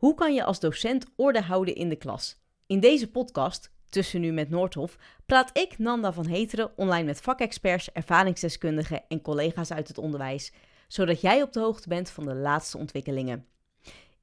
[0.00, 2.36] Hoe kan je als docent orde houden in de klas?
[2.66, 7.92] In deze podcast, Tussen Nu met Noordhof, praat ik, Nanda van Heteren, online met vakexperts,
[7.92, 10.52] ervaringsdeskundigen en collega's uit het onderwijs,
[10.88, 13.46] zodat jij op de hoogte bent van de laatste ontwikkelingen.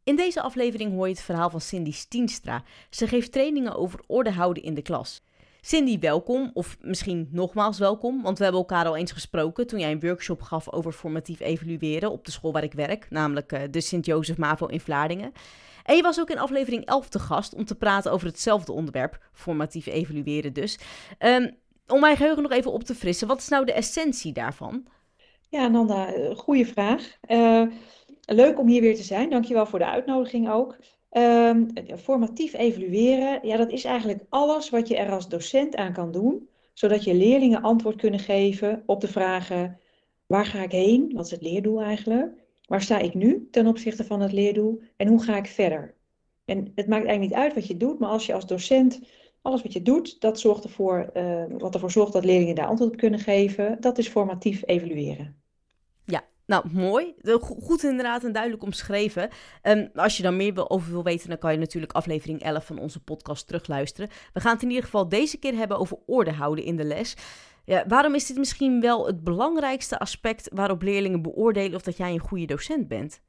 [0.04, 2.64] In deze aflevering hoor je het verhaal van Cindy Stienstra.
[2.90, 5.22] Ze geeft trainingen over orde houden in de klas.
[5.68, 9.92] Cindy, welkom, of misschien nogmaals welkom, want we hebben elkaar al eens gesproken toen jij
[9.92, 13.82] een workshop gaf over formatief evalueren op de school waar ik werk, namelijk eh, de
[13.82, 15.32] Sint-Jozef Mavo in Vlaardingen.
[15.84, 19.30] En je was ook in aflevering 11 te gast om te praten over hetzelfde onderwerp,
[19.34, 20.80] formatief evalueren dus.
[21.20, 21.56] Um,
[21.88, 24.86] om mijn geheugen nog even op te frissen, wat is nou de essentie daarvan?
[25.50, 27.18] Ja, Nanda, eh, goede vraag.
[27.28, 27.64] Uh,
[28.26, 29.30] leuk om hier weer te zijn.
[29.30, 30.76] Dankjewel voor de uitnodiging ook.
[31.12, 36.12] Um, formatief evalueren, ja, dat is eigenlijk alles wat je er als docent aan kan
[36.12, 39.80] doen, zodat je leerlingen antwoord kunnen geven op de vragen:
[40.26, 41.12] waar ga ik heen?
[41.14, 42.46] Wat is het leerdoel eigenlijk?
[42.66, 44.82] Waar sta ik nu ten opzichte van het leerdoel?
[44.98, 45.96] En hoe ga ik verder?
[46.46, 49.00] En het maakt eigenlijk niet uit wat je doet, maar als je als docent
[49.42, 52.92] alles wat je doet, dat zorgt ervoor, uh, wat ervoor zorgt dat leerlingen daar antwoord
[52.92, 55.42] op kunnen geven, dat is formatief evalueren.
[56.48, 57.16] Nou, mooi.
[57.64, 59.30] Goed inderdaad en duidelijk omschreven.
[59.64, 62.80] Um, als je dan meer over wil weten, dan kan je natuurlijk aflevering 11 van
[62.80, 64.10] onze podcast terugluisteren.
[64.34, 67.16] We gaan het in ieder geval deze keer hebben over orde houden in de les.
[67.66, 72.12] Ja, waarom is dit misschien wel het belangrijkste aspect waarop leerlingen beoordelen of dat jij
[72.12, 73.22] een goede docent bent?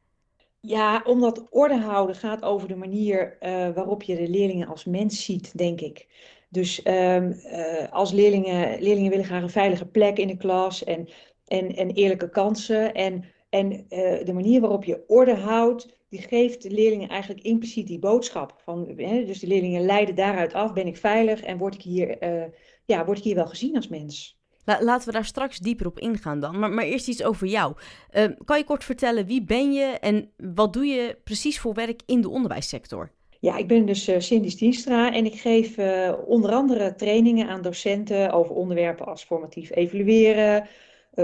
[0.61, 5.25] Ja, omdat orde houden gaat over de manier uh, waarop je de leerlingen als mens
[5.25, 6.07] ziet, denk ik.
[6.49, 11.09] Dus um, uh, als leerlingen, leerlingen willen graag een veilige plek in de klas en
[11.49, 12.95] en, en eerlijke kansen.
[12.95, 13.79] En, en uh,
[14.25, 18.55] de manier waarop je orde houdt, die geeft de leerlingen eigenlijk impliciet die boodschap.
[18.65, 22.23] Van, hè, dus de leerlingen leiden daaruit af, ben ik veilig en word ik hier,
[22.23, 22.45] uh,
[22.85, 24.37] ja, word ik hier wel gezien als mens.
[24.81, 26.59] Laten we daar straks dieper op ingaan dan.
[26.59, 27.75] Maar, maar eerst iets over jou.
[28.13, 32.01] Uh, kan je kort vertellen wie ben je en wat doe je precies voor werk
[32.07, 33.11] in de onderwijssector?
[33.41, 37.63] Ja, ik ben dus uh, Cindy Stienstra en ik geef uh, onder andere trainingen aan
[37.63, 40.67] docenten over onderwerpen als formatief evalueren,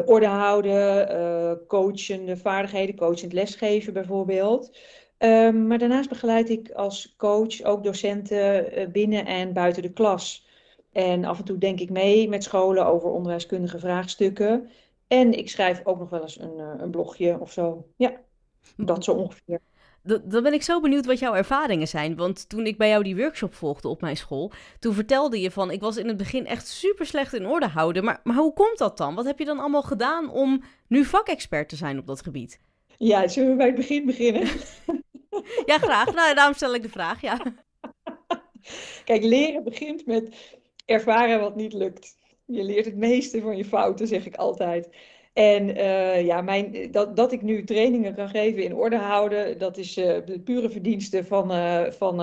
[0.06, 4.78] orde houden, uh, coachende vaardigheden, coachend lesgeven bijvoorbeeld.
[5.18, 10.46] Um, maar daarnaast begeleid ik als coach ook docenten uh, binnen en buiten de klas.
[10.92, 14.70] En af en toe denk ik mee met scholen over onderwijskundige vraagstukken.
[15.06, 17.86] En ik schrijf ook nog wel eens een, een blogje of zo.
[17.96, 18.20] Ja,
[18.76, 19.60] dat zo ongeveer
[20.04, 22.16] dan ben ik zo benieuwd wat jouw ervaringen zijn.
[22.16, 25.70] Want toen ik bij jou die workshop volgde op mijn school, toen vertelde je van,
[25.70, 28.04] ik was in het begin echt super slecht in orde houden.
[28.04, 29.14] Maar, maar hoe komt dat dan?
[29.14, 32.60] Wat heb je dan allemaal gedaan om nu vakexpert te zijn op dat gebied?
[32.96, 34.42] Ja, zullen we bij het begin beginnen?
[35.70, 36.14] ja, graag.
[36.14, 37.40] Nou, daarom stel ik de vraag, ja.
[39.04, 40.34] Kijk, leren begint met
[40.84, 42.16] ervaren wat niet lukt.
[42.46, 44.88] Je leert het meeste van je fouten, zeg ik altijd.
[45.34, 49.76] En uh, ja, mijn, dat, dat ik nu trainingen kan geven in orde houden, dat
[49.76, 51.50] is uh, de pure verdienste van,
[51.92, 52.20] van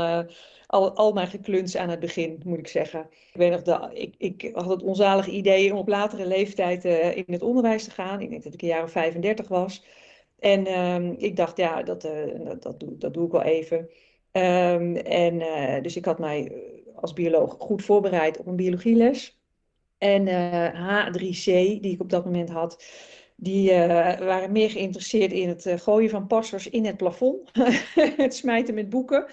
[0.68, 3.10] al, al mijn gekluns aan het begin, moet ik zeggen.
[3.10, 6.86] Ik weet nog, dat, ik, ik had het onzalige idee om op latere leeftijd
[7.16, 8.22] in het onderwijs te gaan.
[8.22, 9.84] Ik denk dat ik een jaar of 35 was.
[10.40, 12.02] En ehm, ik dacht, ja, dat,
[12.60, 13.90] dat, doe, dat doe ik wel even.
[14.32, 15.38] Um, en
[15.82, 16.52] dus ik had mij
[16.96, 19.41] als bioloog goed voorbereid op een biologieles.
[20.02, 21.44] En uh, H3C,
[21.82, 22.84] die ik op dat moment had,
[23.36, 23.78] die uh,
[24.20, 27.50] waren meer geïnteresseerd in het uh, gooien van passers in het plafond.
[28.24, 29.26] het smijten met boeken.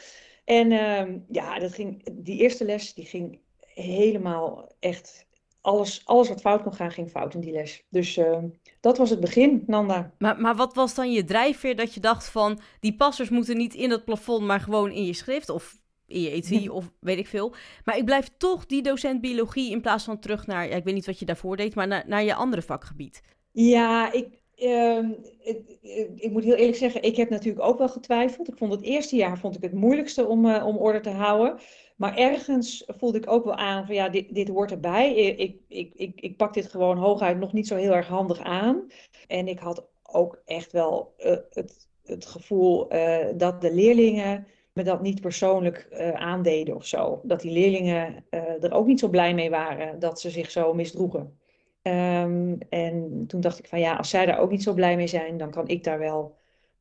[0.44, 3.38] En uh, ja, dat ging, die eerste les die ging
[3.74, 5.26] helemaal echt.
[5.60, 7.84] Alles, alles wat fout kon gaan, ging fout in die les.
[7.88, 8.48] Dus ehm,
[8.80, 10.12] dat was het begin, Nanda.
[10.18, 12.60] Maar, maar wat was dan je drijfveer dat je dacht van...
[12.80, 15.48] die passers moeten niet in het plafond, maar gewoon in je schrift?
[15.48, 15.76] Of
[16.08, 17.54] in je etui of weet ik veel.
[17.84, 20.94] Maar ik blijf toch die docent biologie in plaats van terug naar, ja, ik weet
[20.94, 23.22] niet wat je daarvoor deed, maar naar, naar je andere vakgebied.
[23.52, 25.08] Ja, ik, uh,
[25.40, 25.78] ik,
[26.14, 28.48] ik, moet heel eerlijk zeggen, ik heb natuurlijk ook wel getwijfeld.
[28.48, 31.58] Ik vond het eerste jaar vond ik het moeilijkste om, uh, om orde te houden.
[31.96, 35.14] Maar ergens voelde ik ook wel aan van ja, dit, dit hoort erbij.
[35.14, 38.86] Ik, ik, ik, ik pak dit gewoon hooguit nog niet zo heel erg handig aan.
[39.26, 42.88] En ik had ook echt wel uh, het, het gevoel
[43.36, 44.46] dat de leerlingen
[44.78, 47.20] me dat niet persoonlijk uh, aandeden of zo.
[47.22, 50.74] Dat die leerlingen uh, er ook niet zo blij mee waren dat ze zich zo
[50.74, 51.38] misdroegen.
[51.82, 55.06] Um, en toen dacht ik van ja, als zij daar ook niet zo blij mee
[55.06, 56.36] zijn, dan kan ik daar wel,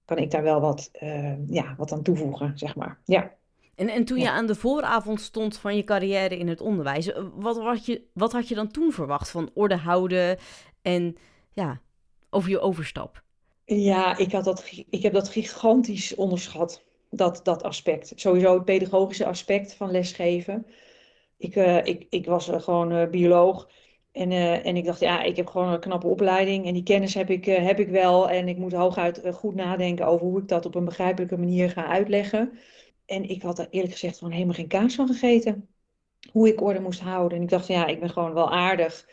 [0.05, 2.99] kan ik daar wel wat, uh, ja, wat aan toevoegen, zeg maar.
[3.05, 3.35] Ja.
[3.75, 7.57] En, en toen je aan de vooravond stond van je carrière in het onderwijs, wat,
[7.57, 10.37] wat, je, wat had je dan toen verwacht van orde houden
[10.81, 11.15] en
[11.53, 11.79] ja,
[12.29, 13.23] over je overstap?
[13.65, 18.13] Ja, ik, had dat, ik heb dat gigantisch onderschat dat, dat aspect.
[18.15, 20.67] Sowieso het pedagogische aspect van lesgeven.
[21.37, 23.69] Ik, uh, ik, ik was uh, gewoon uh, bioloog
[24.11, 27.13] En, eh, en ik dacht, ja, ik heb gewoon een knappe opleiding en die kennis
[27.13, 28.29] heb ik, eh, heb ik wel.
[28.29, 31.87] En ik moet hooguit goed nadenken over hoe ik dat op een begrijpelijke manier ga
[31.87, 32.59] uitleggen.
[33.05, 35.69] En ik had er eerlijk gezegd gewoon helemaal geen kaas van gegeten.
[36.31, 37.37] Hoe ik orde moest houden.
[37.37, 39.09] En ik dacht, ja, ik ben gewoon wel aardig.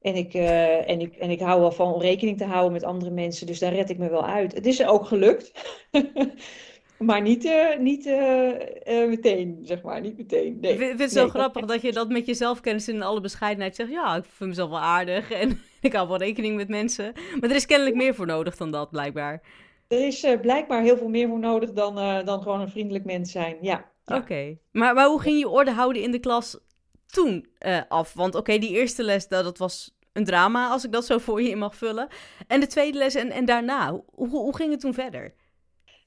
[0.00, 3.10] En ik, en, ik, en ik hou wel van om rekening te houden met andere
[3.10, 3.46] mensen.
[3.46, 4.54] Dus daar red ik me wel uit.
[4.54, 5.52] Het is ook gelukt.
[6.98, 8.48] Maar niet, uh, niet uh,
[8.86, 10.00] uh, meteen, zeg maar.
[10.00, 10.58] Niet meteen.
[10.60, 10.72] Nee.
[10.72, 13.90] Ik vind, het zo grappig dat je dat met je zelfkennis in alle bescheidenheid zegt.
[13.90, 17.12] Ja, ik vind mezelf wel aardig en ik hou wel rekening met mensen.
[17.40, 19.42] Maar er is kennelijk meer voor nodig dan dat, blijkbaar.
[19.88, 21.94] Er is blijkbaar heel veel meer voor nodig dan,
[22.24, 23.90] dan gewoon een vriendelijk mens zijn, ja.
[24.04, 24.16] ja.
[24.16, 24.58] Oké.
[24.72, 26.58] Maar, maar hoe ging je orde houden in de klas
[27.06, 27.46] toen
[27.88, 28.12] af?
[28.12, 31.42] Want oké, die eerste les, dat, dat was een drama, als ik dat zo voor
[31.42, 32.08] je in mag vullen.
[32.46, 35.34] En de tweede les en, en daarna, hoe, hoe ging het toen verder?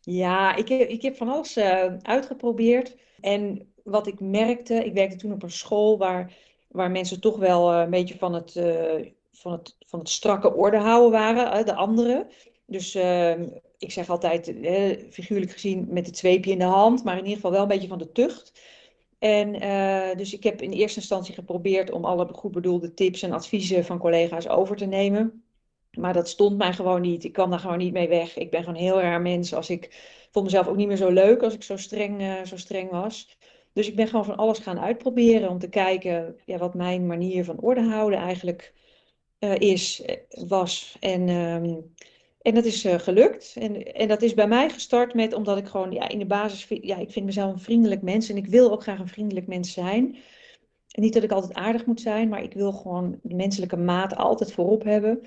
[0.02, 2.98] Ja, ik heb, ik heb van alles uh, uitgeprobeerd.
[3.22, 6.34] En wat ik merkte, ik werkte toen op een school waar,
[6.68, 10.54] waar mensen toch wel uh, een beetje van het, uh, van, het, van het strakke
[10.56, 12.28] orde houden waren, de anderen.
[12.66, 13.48] Dus ehm,
[13.78, 14.54] ik zeg altijd,
[15.10, 17.88] figuurlijk gezien, met het zweepje in de hand, maar in ieder geval wel een beetje
[17.88, 18.62] van de tucht.
[19.20, 19.52] En
[20.18, 23.98] dus ik heb in eerste instantie geprobeerd om alle goed bedoelde tips en adviezen van
[23.98, 25.44] collega's over te nemen.
[26.00, 27.24] Maar dat stond mij gewoon niet.
[27.24, 28.38] Ik kwam daar gewoon niet mee weg.
[28.38, 29.54] Ik ben gewoon een heel raar mens.
[29.54, 29.90] Als ik
[30.32, 33.38] vond mezelf ook niet meer zo leuk als ik zo streng, uh, zo streng was.
[33.74, 37.44] Dus ik ben gewoon van alles gaan uitproberen om te kijken ja, wat mijn manier
[37.44, 38.74] van orde houden eigenlijk
[39.40, 40.16] uh, is, eh,
[40.48, 40.98] was.
[41.00, 41.94] En, um,
[42.42, 43.56] en dat is gelukt.
[43.60, 46.68] En, en dat is bij mij gestart met omdat ik gewoon ja, in de basis,
[46.82, 49.74] ja, ik vind mezelf een vriendelijk mens en ik wil ook graag een vriendelijk mens
[49.74, 50.18] zijn.
[50.92, 54.16] En niet dat ik altijd aardig moet zijn, maar ik wil gewoon de menselijke maat
[54.16, 55.22] altijd voorop hebben.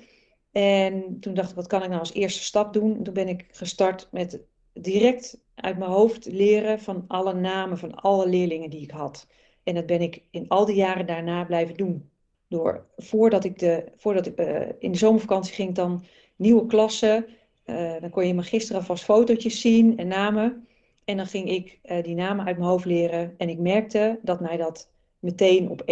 [0.53, 3.03] En toen dacht ik, wat kan ik nou als eerste stap doen?
[3.03, 4.39] Toen ben ik gestart met
[4.73, 9.27] direct uit mijn hoofd leren van alle namen van alle leerlingen die ik had.
[9.63, 12.09] En dat ben ik in al die jaren daarna blijven doen.
[12.47, 16.05] Door, voordat ik, de, voordat ik uh, in de zomervakantie ging, dan
[16.35, 17.25] nieuwe klassen.
[17.65, 20.67] Uh, dan kon je me gisteren alvast fotootjes zien en namen.
[21.05, 23.33] En dan ging ik uh, die namen uit mijn hoofd leren.
[23.37, 24.89] En ik merkte dat mij dat
[25.19, 25.83] meteen op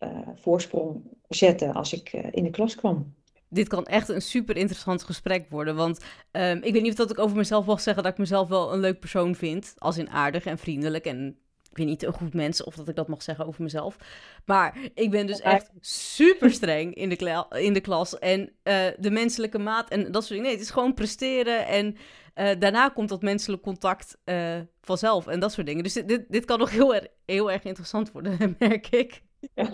[0.00, 3.14] 1-0 voorsprong zette als ik in de klas kwam
[3.56, 5.76] dit kan echt een super interessant gesprek worden.
[5.76, 8.48] Want um, ik weet niet of dat ik over mezelf mag zeggen dat ik mezelf
[8.48, 9.74] wel een leuk persoon vind.
[9.78, 11.38] Als in aardig en vriendelijk en
[11.70, 13.96] ik weet niet, een goed mens, of dat ik dat mag zeggen over mezelf.
[14.44, 18.18] Maar ik ben dus echt super streng in de, in de klas.
[18.18, 20.44] En uh, de menselijke maat en dat soort dingen.
[20.44, 21.66] Nee, het is gewoon presteren.
[21.66, 21.96] En
[22.34, 25.82] uh, daarna komt dat menselijk contact uh, vanzelf en dat soort dingen.
[25.82, 29.22] Dus dit, dit kan nog heel, erg, heel erg interessant worden, merk ik.
[29.54, 29.70] Ja.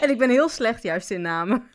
[0.00, 1.66] en ik ben heel slecht juist in namen.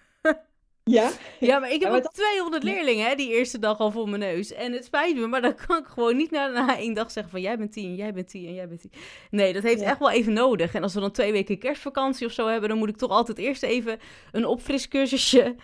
[0.91, 1.11] Ja?
[1.39, 4.53] Ja, maar ik heb ook 200 leerlingen hè, die eerste dag al voor mijn neus.
[4.53, 7.31] En het spijt me, maar dan kan ik gewoon niet na, na één dag zeggen
[7.31, 7.41] van...
[7.41, 8.91] jij bent tien, jij bent tien en jij bent tien.
[9.29, 10.73] Nee, dat heeft echt wel even nodig.
[10.73, 12.69] En als we dan twee weken kerstvakantie of zo hebben...
[12.69, 13.99] dan moet ik toch altijd eerst even
[14.31, 15.55] een opfriscursusje...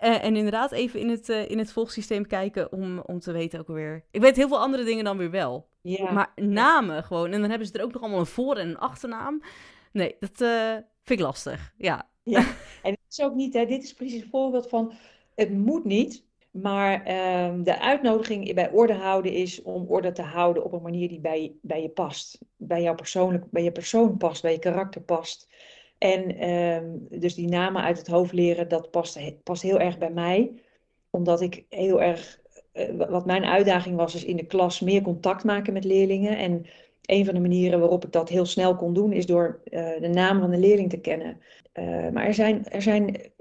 [0.00, 3.60] Uh, en inderdaad even in het, uh, in het volgsysteem kijken om, om te weten
[3.60, 4.04] ook weer...
[4.10, 5.68] Ik weet heel veel andere dingen dan weer wel.
[5.82, 6.12] Ja.
[6.12, 7.32] Maar namen gewoon.
[7.32, 9.42] En dan hebben ze er ook nog allemaal een voor- en een achternaam.
[9.92, 10.72] Nee, dat uh,
[11.02, 11.72] vind ik lastig.
[11.76, 12.40] Ja, ja,
[12.82, 14.92] en dit is ook niet, hè, dit is precies een voorbeeld van,
[15.34, 16.94] het moet niet, maar
[17.46, 21.20] um, de uitnodiging bij orde houden is om orde te houden op een manier die
[21.20, 22.38] bij, bij je past.
[22.56, 25.48] Bij jouw persoonlijk, bij je persoon past, bij je karakter past.
[25.98, 30.10] En um, dus die namen uit het hoofd leren, dat past, past heel erg bij
[30.10, 30.52] mij.
[31.10, 32.40] Omdat ik heel erg,
[32.74, 36.38] uh, wat mijn uitdaging was, is in de klas meer contact maken met leerlingen.
[36.38, 36.66] En
[37.02, 40.08] een van de manieren waarop ik dat heel snel kon doen, is door uh, de
[40.08, 41.40] naam van de leerling te kennen.
[41.74, 43.32] Uh, maar er zijn, er, zijn,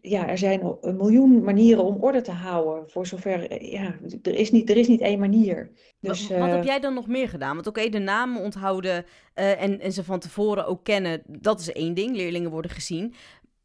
[0.00, 2.90] ja, er zijn een miljoen manieren om orde te houden.
[2.90, 5.70] Voor zover, eh, ja, er is niet, er is niet één manier.
[6.00, 7.54] Dus, wat, wat heb jij dan nog meer gedaan?
[7.54, 11.94] Want oké, de namen onthouden en, en ze van tevoren ook kennen, dat is één
[11.94, 12.16] ding.
[12.16, 13.14] Leerlingen worden gezien.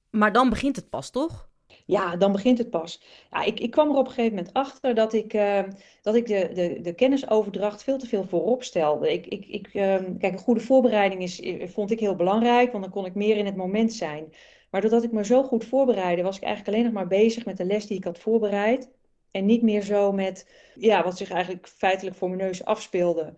[0.09, 1.51] Maar dan begint het pas, toch?
[1.85, 3.01] Ja, dan begint het pas.
[3.31, 5.63] Ja, ik, ik kwam er op een gegeven moment achter dat ik, uh,
[6.01, 9.13] dat ik de, de, de kennisoverdracht veel te veel voorop stelde.
[9.13, 12.83] Ik, ik, ik, uh, kijk, een goede voorbereiding is, eh, vond ik heel belangrijk, want
[12.83, 14.33] dan kon ik meer in het moment zijn.
[14.69, 17.57] Maar doordat ik me zo goed voorbereidde, was ik eigenlijk alleen nog maar bezig met
[17.57, 18.89] de les die ik had voorbereid.
[19.31, 23.33] En niet meer zo met ja, wat zich eigenlijk feitelijk voor mijn neus afspeelde.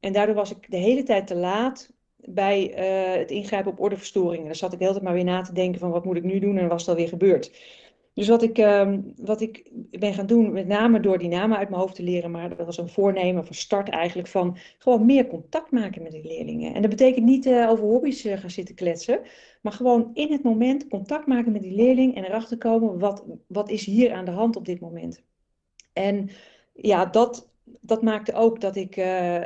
[0.00, 4.46] En daardoor was ik de hele tijd te laat bij uh, het ingrijpen op ordeverstoringen.
[4.46, 6.38] Dan zat ik de tijd maar weer na te denken van wat moet ik nu
[6.38, 7.50] doen en was het alweer gebeurd.
[8.18, 11.68] Dus wat ik, uh, wat ik ben gaan doen, met name door die namen uit
[11.68, 15.26] mijn hoofd te leren, maar dat was een voornemen van start eigenlijk van gewoon meer
[15.26, 16.74] contact maken met de leerlingen.
[16.74, 19.20] En dat betekent niet uh, over hobby's uh, gaan zitten kletsen,
[19.62, 23.70] maar gewoon in het moment contact maken met die leerling en erachter komen wat, wat
[23.70, 25.22] is hier aan de hand op dit moment.
[25.92, 26.30] En
[26.74, 29.42] ja, dat, dat maakte ook dat ik uh,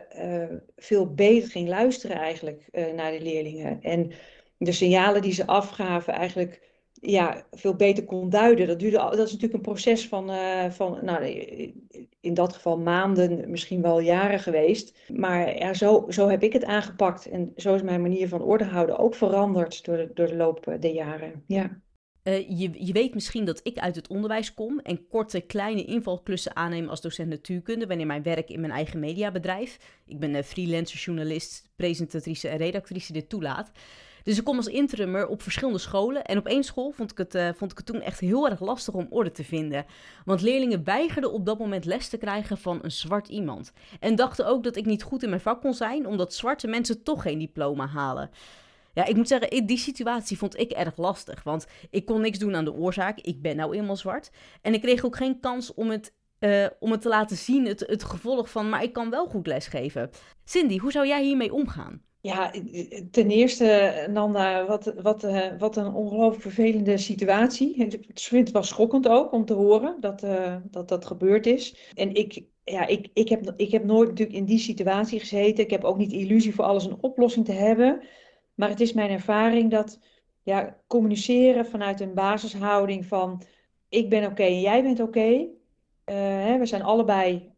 [0.76, 3.82] veel beter ging luisteren eigenlijk naar de leerlingen.
[3.82, 4.12] En
[4.58, 6.71] de signalen die ze afgaven eigenlijk
[7.04, 8.66] ja, veel beter kon duiden.
[8.66, 11.24] Dat, duurde, dat is natuurlijk een proces van, uh, van nou,
[12.20, 14.98] in dat geval maanden, misschien wel jaren geweest.
[15.08, 17.28] Maar ja, zo, zo heb ik het aangepakt.
[17.28, 20.92] En zo is mijn manier van orde houden ook veranderd door door de loop der
[20.92, 21.42] jaren.
[21.46, 21.80] Ja.
[22.24, 26.56] Uh, je, je weet misschien dat ik uit het onderwijs kom en korte kleine invalklussen
[26.56, 30.00] aanneem als docent natuurkunde wanneer mijn werk in mijn eigen mediabedrijf.
[30.06, 33.70] Ik ben freelancer, journalist, presentatrice en redactrice dit toelaat.
[34.22, 36.24] Dus ik kom als interimmer op verschillende scholen.
[36.24, 38.60] En op één school vond ik, het, uh, vond ik het toen echt heel erg
[38.60, 39.84] lastig om orde te vinden.
[40.24, 43.72] Want leerlingen weigerden op dat moment les te krijgen van een zwart iemand.
[44.00, 47.02] En dachten ook dat ik niet goed in mijn vak kon zijn, omdat zwarte mensen
[47.02, 48.30] toch geen diploma halen.
[48.94, 51.42] Ja, ik moet zeggen, die situatie vond ik erg lastig.
[51.42, 53.18] Want ik kon niks doen aan de oorzaak.
[53.18, 54.30] Ik ben nou eenmaal zwart.
[54.62, 57.80] En ik kreeg ook geen kans om het, uh, om het te laten zien, het,
[57.86, 60.10] het gevolg van, maar ik kan wel goed lesgeven.
[60.44, 62.02] Cindy, hoe zou jij hiermee omgaan?
[62.22, 62.50] Ja,
[63.10, 67.82] ten eerste, Nanda, wat, wat, uh, wat een ongelooflijk vervelende situatie.
[68.30, 71.90] Het was schokkend ook om te horen dat uh, dat, dat gebeurd is.
[71.94, 75.64] En ik, ja, ik, ik, heb, ik heb nooit natuurlijk in die situatie gezeten.
[75.64, 78.02] Ik heb ook niet de illusie voor alles een oplossing te hebben.
[78.54, 79.98] Maar het is mijn ervaring dat
[80.42, 83.42] ja, communiceren vanuit een basishouding van
[83.88, 85.28] ik ben oké en jij bent oké.
[86.06, 87.51] Uh, we zijn allebei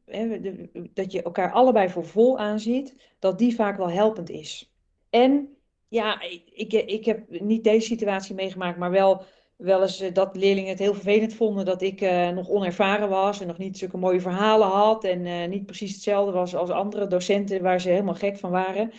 [0.94, 4.72] dat je elkaar allebei voor vol aanziet, dat die vaak wel helpend is.
[5.10, 5.56] En
[5.88, 6.20] ja,
[6.54, 9.22] ik, ik heb niet deze situatie meegemaakt, maar wel,
[9.56, 13.40] wel eens eh, dat leerlingen het heel vervelend vonden dat ik uh, nog onervaren was
[13.40, 17.06] en nog niet zulke mooie verhalen had en uh, niet precies hetzelfde was als andere
[17.06, 18.92] docenten waar ze helemaal gek van waren.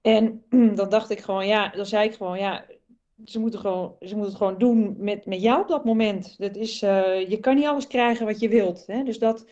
[0.00, 0.44] En
[0.78, 2.64] dan dacht ik gewoon, ja, dan zei ik gewoon, ja,
[3.24, 6.34] ze moeten, gewoon, ze moeten het gewoon doen met, met jou op dat moment.
[6.38, 6.80] Dat is,
[7.28, 8.86] je kan niet alles krijgen wat je wilt.
[8.86, 9.02] Hè?
[9.02, 9.46] Dus dat,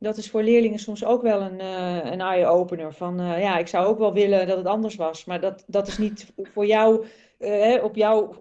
[0.00, 2.94] dat is voor leerlingen soms ook wel een, uh, een eye-opener.
[2.94, 5.24] Van uh, ja, ik zou ook wel willen dat het anders was.
[5.24, 7.06] Maar dat, dat is niet voor jou,
[7.38, 8.34] uh, op jou,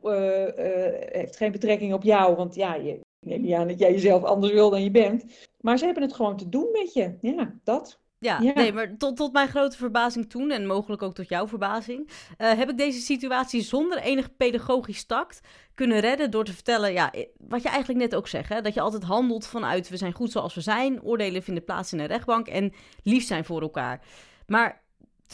[1.11, 2.35] heeft geen betrekking op jou.
[2.35, 5.25] Want ja, je neemt niet aan dat jij jezelf anders wil dan je bent.
[5.61, 7.17] Maar ze hebben het gewoon te doen met je.
[7.21, 7.99] Ja, dat.
[8.19, 12.09] Ja, nee, maar tot, tot mijn grote verbazing toen, en mogelijk ook tot jouw verbazing,
[12.09, 15.41] uh, heb ik deze situatie zonder enig pedagogisch tact
[15.73, 18.81] kunnen redden door te vertellen, ja, wat je eigenlijk net ook zegt, hè, dat je
[18.81, 22.47] altijd handelt vanuit we zijn goed zoals we zijn, oordelen vinden plaats in een rechtbank
[22.47, 22.73] en
[23.03, 24.01] lief zijn voor elkaar.
[24.47, 24.81] Maar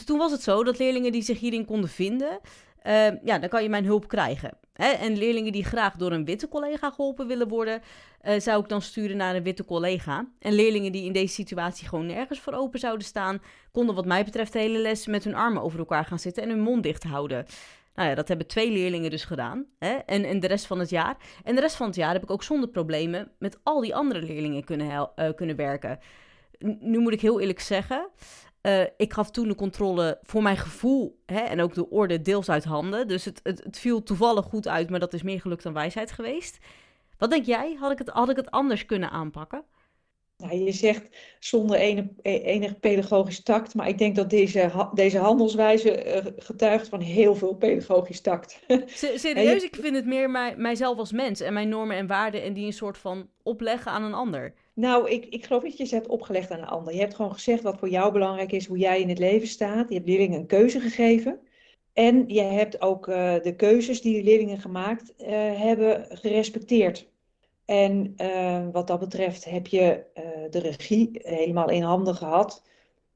[0.04, 2.40] toen was het zo dat leerlingen die zich hierin konden vinden,
[2.86, 4.50] uh, ja, dan kan je mijn hulp krijgen.
[4.72, 4.88] Hè?
[4.88, 7.82] En leerlingen die graag door een witte collega geholpen willen worden,
[8.22, 10.26] uh, zou ik dan sturen naar een witte collega.
[10.38, 14.24] En leerlingen die in deze situatie gewoon nergens voor open zouden staan, konden wat mij
[14.24, 17.04] betreft de hele les met hun armen over elkaar gaan zitten en hun mond dicht
[17.04, 17.46] houden.
[17.94, 19.66] Nou ja, dat hebben twee leerlingen dus gedaan.
[19.78, 19.92] Hè?
[19.92, 21.16] En, en de rest van het jaar.
[21.44, 24.22] En de rest van het jaar heb ik ook zonder problemen met al die andere
[24.22, 25.98] leerlingen kunnen, uh, kunnen werken.
[26.80, 28.08] nu moet ik heel eerlijk zeggen,
[28.66, 32.48] uh, ik gaf toen de controle voor mijn gevoel hè, en ook de orde deels
[32.48, 33.08] uit handen.
[33.08, 36.12] Dus het, het, het, viel toevallig goed uit, maar dat is meer geluk dan wijsheid
[36.12, 36.58] geweest.
[37.18, 37.76] Wat denk jij?
[37.80, 39.64] Had ik het, had ik het anders kunnen aanpakken?
[40.36, 45.90] Nou, je zegt zonder enig, enig pedagogisch tact, maar ik denk dat deze, deze handelswijze
[45.90, 48.60] eh, getuigt van heel veel pedagogisch tact.
[49.14, 52.52] Serieus, ik vind het meer mij, mijzelf als mens en mijn normen en waarden en
[52.52, 54.54] die een soort van opleggen aan een ander.
[54.74, 56.94] Nou, ik, ik geloof niet dat je ze hebt opgelegd aan een ander.
[56.94, 59.88] Je hebt gewoon gezegd wat voor jou belangrijk is, hoe jij in het leven staat.
[59.88, 61.40] Je hebt leerlingen een keuze gegeven.
[61.92, 65.26] En je hebt ook uh, de keuzes die de leerlingen gemaakt uh,
[65.60, 67.08] hebben gerespecteerd.
[67.66, 70.04] En uh, wat dat betreft heb je
[70.50, 72.62] de regie helemaal in handen gehad.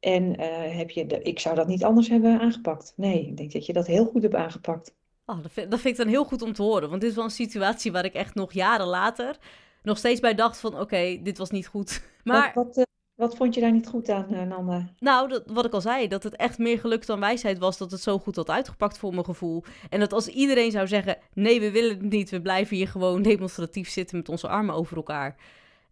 [0.01, 0.41] En
[0.71, 2.93] heb je de, ik zou dat niet anders hebben aangepakt.
[2.97, 4.95] Nee, ik denk dat je dat heel goed hebt aangepakt.
[5.27, 6.89] Oh, dat, vind, dat vind ik dan heel goed om te horen.
[6.89, 9.39] Want dit is wel een situatie waar ik echt nog jaren later
[9.83, 12.03] nog steeds bij dacht van oké, dit was niet goed.
[12.25, 12.53] Maar...
[12.55, 12.89] Wat, wat,
[13.21, 14.89] wat, vond je daar niet goed aan, uh, Nanda?
[14.99, 17.91] Nou, dat, wat ik al zei, dat het echt meer geluk dan wijsheid was dat
[17.91, 19.65] het zo goed had uitgepakt voor mijn gevoel.
[19.91, 23.23] En dat als iedereen zou zeggen, nee, we willen het niet, we blijven hier gewoon
[23.23, 25.37] demonstratief zitten met onze armen over elkaar.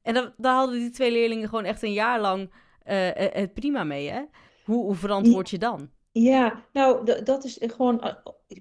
[0.03, 2.51] En dan, daar hadden die twee leerlingen gewoon echt een jaar lang
[2.87, 4.23] uh, het prima mee, hè?
[4.65, 5.91] Hoe, hoe verantwoord je dan?
[6.13, 8.17] Ja, nou, dat is gewoon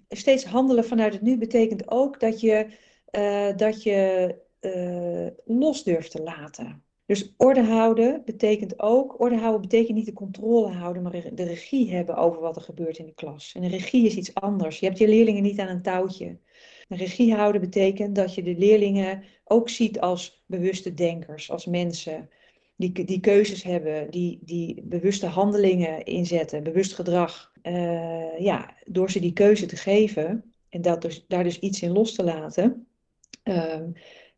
[0.10, 2.68] steeds handelen vanuit het nu betekent ook dat je,
[3.56, 4.36] dat je
[5.46, 6.86] los durft te laten.
[7.08, 11.92] Dus orde houden betekent ook, orde houden betekent niet de controle houden, maar de regie
[11.92, 13.54] hebben over wat er gebeurt in de klas.
[13.56, 14.80] En de regie is iets anders.
[14.80, 16.38] Je hebt je leerlingen niet aan een touwtje.
[16.88, 22.30] De regie houden betekent dat je de leerlingen ook ziet als bewuste denkers, als mensen
[22.76, 27.52] die, die keuzes hebben, die, die bewuste handelingen inzetten, bewust gedrag.
[27.64, 31.92] Uh, ja, door ze die keuze te geven en dat dus, daar dus iets in
[31.92, 32.88] los te laten,
[33.44, 33.82] uh,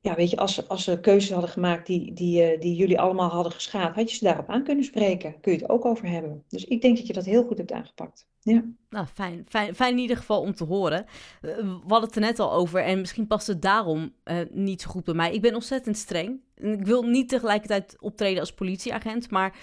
[0.02, 3.00] ja, weet je, als, ze- als ze keuzes hadden gemaakt die, die, eh, die jullie
[3.00, 5.40] allemaal hadden geschaad, had je ze daarop aan kunnen spreken.
[5.42, 6.44] Kun je het ook over hebben.
[6.48, 8.28] Dus ik denk dat je dat heel goed hebt aangepakt.
[8.42, 8.64] Ja.
[8.90, 9.46] Nou, fijn.
[9.50, 11.06] Fijn, fijn in ieder geval om te horen.
[11.42, 14.82] Eh, we hadden het er net al over en misschien past het daarom eh, niet
[14.82, 15.34] zo goed bij mij.
[15.34, 16.40] Ik ben ontzettend streng.
[16.56, 19.58] En Ik wil niet tegelijkertijd optreden als politieagent, maar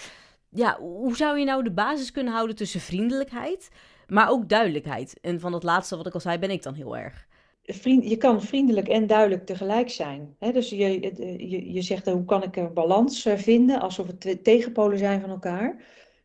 [0.50, 3.68] ja, hoe zou je nou de basis kunnen houden tussen vriendelijkheid,
[4.06, 5.18] maar ook duidelijkheid?
[5.20, 7.25] En van dat laatste wat ik al zei, ben ik dan heel erg.
[7.66, 10.36] Vriend, je kan vriendelijk en duidelijk tegelijk zijn.
[10.38, 10.52] Hè?
[10.52, 11.00] Dus je,
[11.48, 15.20] je, je zegt, eh, hoe kan ik een balans eh, vinden, alsof het tegenpolen zijn
[15.20, 15.82] van elkaar.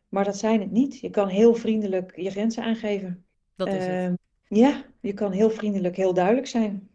[0.08, 1.00] Maar dat zijn het niet.
[1.00, 3.24] Je kan heel vriendelijk je grenzen aangeven.
[3.56, 3.88] Dat is het.
[3.88, 4.14] Ehm,
[4.48, 6.88] ja, je kan heel vriendelijk, heel duidelijk zijn.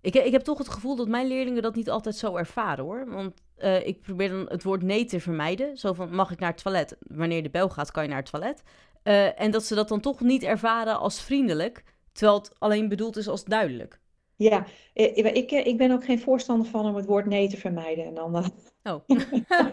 [0.00, 3.10] Ik, ik heb toch het gevoel dat mijn leerlingen dat niet altijd zo ervaren hoor.
[3.10, 5.76] Want eh, ik probeer dan het woord nee te vermijden.
[5.76, 6.96] Zo van, mag ik naar het toilet?
[7.00, 8.62] Wanneer de bel gaat, kan je naar het toilet.
[9.02, 11.82] Eh, en dat ze dat dan toch niet ervaren als vriendelijk,
[12.18, 14.00] terwijl het alleen bedoeld is als duidelijk.
[14.36, 18.04] Ja, eh, ik, ik ben ook geen voorstander van om het woord nee te vermijden.
[18.04, 18.46] En dan, eh,
[18.82, 19.04] Oh,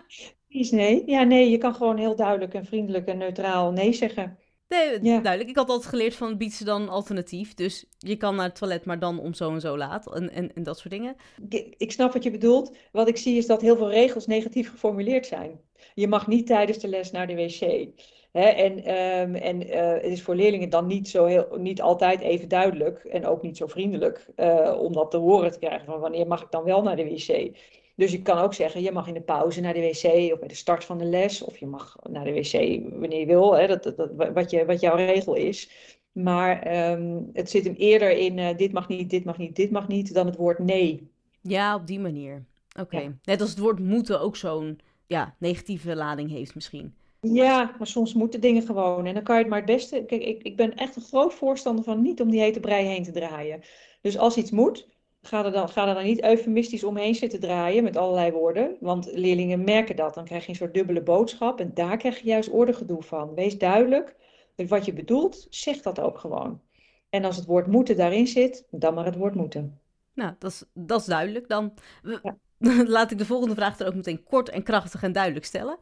[0.47, 1.03] is nee.
[1.05, 4.37] Ja, nee, je kan gewoon heel duidelijk en vriendelijk en neutraal nee zeggen.
[4.67, 5.19] nee, Ja.
[5.19, 5.49] duidelijk.
[5.49, 7.53] Ik had altijd geleerd van, biedt ze dan alternatief.
[7.53, 10.13] Dus je kan naar het toilet, maar dan om zo en zo laat.
[10.13, 11.15] En, en, en dat soort dingen.
[11.49, 12.77] Ik, ik snap wat je bedoelt.
[12.91, 15.59] Wat ik zie is dat heel veel regels negatief geformuleerd zijn.
[15.93, 17.87] Je mag niet tijdens de les naar de wc.
[18.35, 22.19] Hè, en ehm, en eh, het is voor leerlingen dan niet, zo heel, niet altijd
[22.19, 25.99] even duidelijk en ook niet zo vriendelijk eh, om dat te horen te krijgen van
[25.99, 27.57] wanneer mag ik dan wel naar de wc.
[27.95, 30.47] Dus je kan ook zeggen, je mag in de pauze naar de wc of bij
[30.47, 31.43] de start van de les.
[31.43, 34.65] Of je mag naar de wc wanneer je wil, hè, dat, dat, dat- wat, je,
[34.65, 35.69] wat jouw regel is.
[36.11, 39.71] Maar ehm, het zit hem eerder in eh, dit mag niet, dit mag niet, dit
[39.71, 41.09] mag niet, dan het woord nee.
[41.41, 42.45] Ja, op die manier.
[42.79, 42.99] Oké.
[42.99, 43.13] Ja.
[43.23, 46.95] Net als het woord moeten ook zo'n ja, negatieve lading heeft misschien.
[47.33, 49.05] Ja, maar soms moeten dingen gewoon.
[49.05, 50.03] En dan kan je het maar het beste.
[50.07, 53.03] Kijk, ik, ik ben echt een groot voorstander van niet om die hete brei heen
[53.03, 53.61] te draaien.
[54.01, 54.87] Dus als iets moet,
[55.21, 58.77] ga er dan, ga er dan niet eufemistisch omheen zitten draaien met allerlei woorden.
[58.79, 60.13] Want leerlingen merken dat.
[60.13, 61.59] Dan krijg je een soort dubbele boodschap.
[61.59, 63.33] En daar krijg je juist ordegedoe van.
[63.33, 64.15] Wees duidelijk.
[64.55, 66.61] met Wat je bedoelt, zeg dat ook gewoon.
[67.09, 69.79] En als het woord moeten daarin zit, dan maar het woord moeten.
[70.13, 71.47] Nou, dat is, dat is duidelijk.
[71.47, 72.37] Dan we- Ja.
[72.95, 75.77] laat ik de volgende vraag er ook meteen kort en krachtig en duidelijk stellen.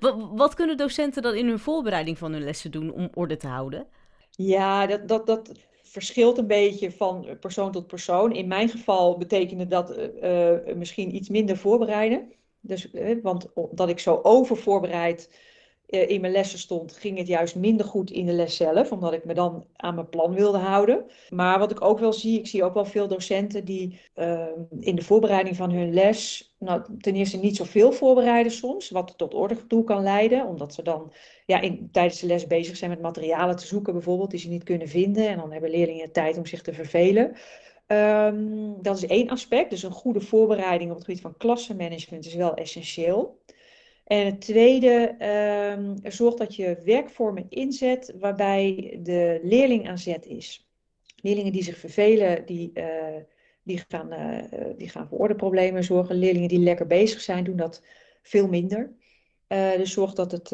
[0.34, 3.86] wat, kunnen docenten dan in hun voorbereiding van hun lessen doen om orde te houden?
[4.30, 8.32] Ja, dat, dat, dat verschilt een beetje van persoon tot persoon.
[8.32, 12.32] In mijn geval betekende dat eh, eh, misschien iets minder voorbereiden.
[12.60, 15.30] Dus, eh, want omdat ik zo overvoorbereid
[15.86, 19.24] in mijn lessen stond, ging het juist minder goed in de les zelf, omdat ik
[19.24, 21.04] me dan aan mijn plan wilde houden.
[21.28, 24.46] Maar wat ik ook wel zie, ik zie ook wel veel docenten die eh,
[24.80, 29.34] in de voorbereiding van hun les, nou, ten eerste niet zoveel voorbereiden soms, wat tot
[29.34, 31.12] ordegedoe kan leiden, omdat ze dan
[31.46, 34.64] ja, in, tijdens de les bezig zijn met materialen te zoeken, bijvoorbeeld, die ze niet
[34.64, 35.28] kunnen vinden.
[35.28, 37.36] En dan hebben leerlingen tijd om zich te vervelen.
[37.86, 39.70] Ehm, dat is één aspect.
[39.70, 43.38] Dus een goede voorbereiding op het gebied van klassenmanagement is wel essentieel.
[44.06, 50.68] En het tweede, ehm, zorg dat je werkvormen inzet waarbij de leerling aan zet is.
[51.22, 53.22] Leerlingen die zich vervelen, die, eh,
[53.62, 56.16] die, gaan, eh, die gaan voor ordeproblemen zorgen.
[56.16, 57.82] Leerlingen die lekker bezig zijn, doen dat
[58.22, 58.92] veel minder.
[59.46, 60.48] Eh, dus zorg dat, het,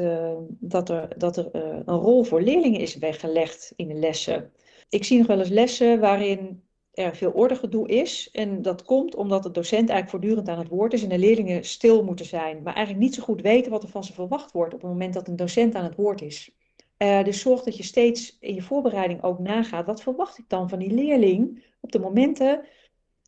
[0.49, 4.53] dat er, dat er een rol voor leerlingen is weggelegd in de lessen.
[4.88, 8.31] Ik zie nog wel eens lessen waarin er veel ordegedoe is.
[8.33, 11.64] En dat komt omdat de docent eigenlijk voortdurend aan het woord is en de leerlingen
[11.64, 12.62] stil moeten zijn.
[12.62, 15.14] Maar eigenlijk niet zo goed weten wat er van ze verwacht wordt op het moment
[15.14, 16.55] dat een docent aan het woord is.
[16.96, 19.87] Eh, dus zorg dat je steeds in je voorbereiding ook nagaat.
[19.87, 22.64] Wat verwacht ik dan van die leerling op de momenten,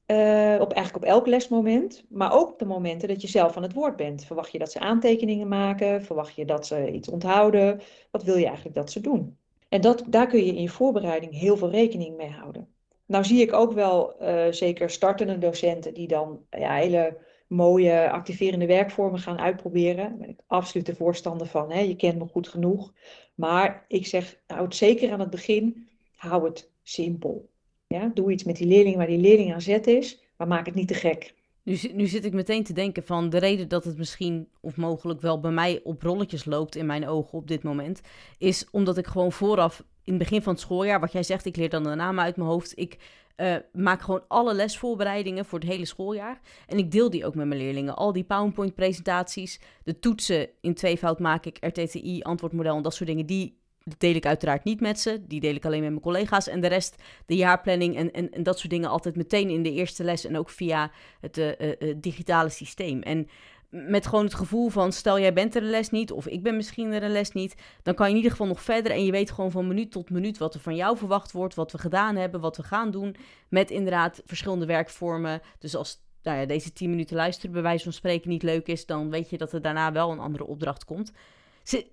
[0.06, 3.62] eh, op, eigenlijk op elk lesmoment, maar ook op de momenten dat je zelf aan
[3.62, 4.24] het woord bent.
[4.24, 6.02] Verwacht je dat ze aantekeningen maken?
[6.02, 7.80] Verwacht je dat ze iets onthouden?
[8.10, 9.38] Wat wil je eigenlijk dat ze doen?
[9.68, 12.73] En dat, daar kun je in je voorbereiding heel veel rekening mee houden.
[13.06, 18.66] Nou zie ik ook wel eh, zeker startende docenten die dan ja, hele mooie activerende
[18.66, 19.96] werkvormen gaan uitproberen.
[19.96, 21.70] Daar ben ik absoluut de voorstander van.
[21.70, 21.80] Hè?
[21.80, 22.92] Je kent me goed genoeg.
[23.34, 27.48] Maar ik zeg, houd zeker aan het begin, hou het simpel.
[27.86, 28.10] Ja?
[28.14, 30.88] Doe iets met die leerling waar die leerling aan zet is, maar maak het niet
[30.88, 31.34] te gek.
[31.64, 35.20] Nu, nu zit ik meteen te denken van de reden dat het misschien of mogelijk
[35.20, 38.00] wel bij mij op rolletjes loopt in mijn ogen op dit moment,
[38.38, 41.56] is omdat ik gewoon vooraf in het begin van het schooljaar, wat jij zegt, ik
[41.56, 42.98] leer dan de namen uit mijn hoofd, ik
[43.36, 47.46] eh, maak gewoon alle lesvoorbereidingen voor het hele schooljaar en ik deel die ook met
[47.46, 47.96] mijn leerlingen.
[47.96, 53.26] Al die PowerPoint-presentaties, de toetsen in tweevoud maak ik, RTTI, antwoordmodel en dat soort dingen,
[53.26, 53.58] die
[53.98, 55.22] deel ik uiteraard niet met ze.
[55.26, 56.48] Die deel ik alleen met mijn collega's.
[56.48, 60.04] En de rest, de jaarplanning en, en, dat soort dingen, altijd meteen in de eerste
[60.04, 60.24] les.
[60.24, 63.02] En ook via het eh, eh, eh, digitale systeem.
[63.02, 63.28] En
[63.68, 66.56] met gewoon het gevoel van, stel jij bent er een les niet, of ik ben
[66.56, 69.10] misschien er een les niet, dan kan je in ieder geval nog verder en je
[69.10, 72.16] weet gewoon van minuut tot minuut wat er van jou verwacht wordt, wat we gedaan
[72.16, 73.16] hebben, wat we gaan doen,
[73.48, 75.40] met inderdaad verschillende werkvormen.
[75.58, 78.86] Dus als nou ja, deze 10 minuten luisteren bij wijze van spreken niet leuk is,
[78.86, 81.12] dan weet je dat er daarna wel een andere opdracht komt.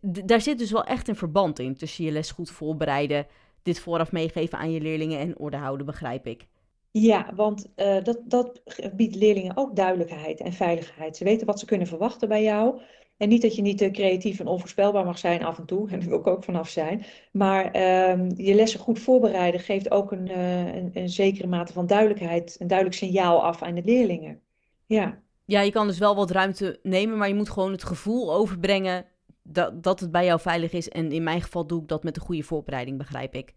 [0.02, 3.28] Daar zit dus wel echt een verband in tussen je les goed voorbereiden,
[3.64, 6.48] dit vooraf meegeven aan je leerlingen en orde houden, begrijp ik.
[6.92, 8.62] Ja, want uh, dat, dat
[8.96, 11.18] biedt leerlingen ook duidelijkheid en veiligheid.
[11.18, 12.82] Ze weten wat ze kunnen verwachten bij jou.
[13.18, 16.00] En niet dat je niet te creatief en onvoorspelbaar mag zijn af en toe, en
[16.00, 17.06] daar wil ik ook vanaf zijn.
[17.32, 21.88] Maar uh, je lessen goed voorbereiden geeft ook een, uh, een, een, zekere mate van
[21.88, 24.40] duidelijkheid, een duidelijk signaal af aan de leerlingen.
[24.86, 25.22] Ja.
[25.46, 29.06] Ja, je kan dus wel wat ruimte nemen, maar je moet gewoon het gevoel overbrengen
[29.54, 30.90] dat, dat het bij jou veilig is.
[30.90, 33.54] En in mijn geval doe ik dat met een goede voorbereiding, begrijp ik.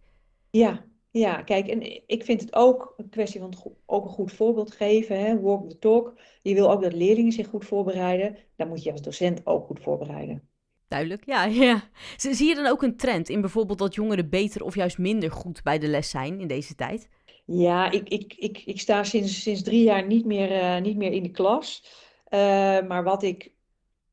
[0.51, 3.55] Ja, ja, kijk, en ik vind het ook een kwestie van
[3.87, 5.21] ook een goed voorbeeld geven.
[5.21, 5.41] Hè?
[5.41, 6.15] Walk the talk.
[6.43, 8.37] Je wil ook dat leerlingen zich goed voorbereiden.
[8.57, 10.49] Dan moet je als docent ook goed voorbereiden.
[10.89, 11.45] Duidelijk, ja.
[11.67, 11.83] ja.
[12.17, 15.63] Zie je dan ook een trend in bijvoorbeeld dat jongeren beter of juist minder goed
[15.63, 17.09] bij de les zijn in deze tijd?
[17.45, 21.13] Ja, ik, ik, ik, ik sta sinds, sinds drie jaar niet meer, uh, niet meer
[21.13, 21.85] in de klas.
[22.31, 22.41] Uh,
[22.89, 23.54] maar wat ik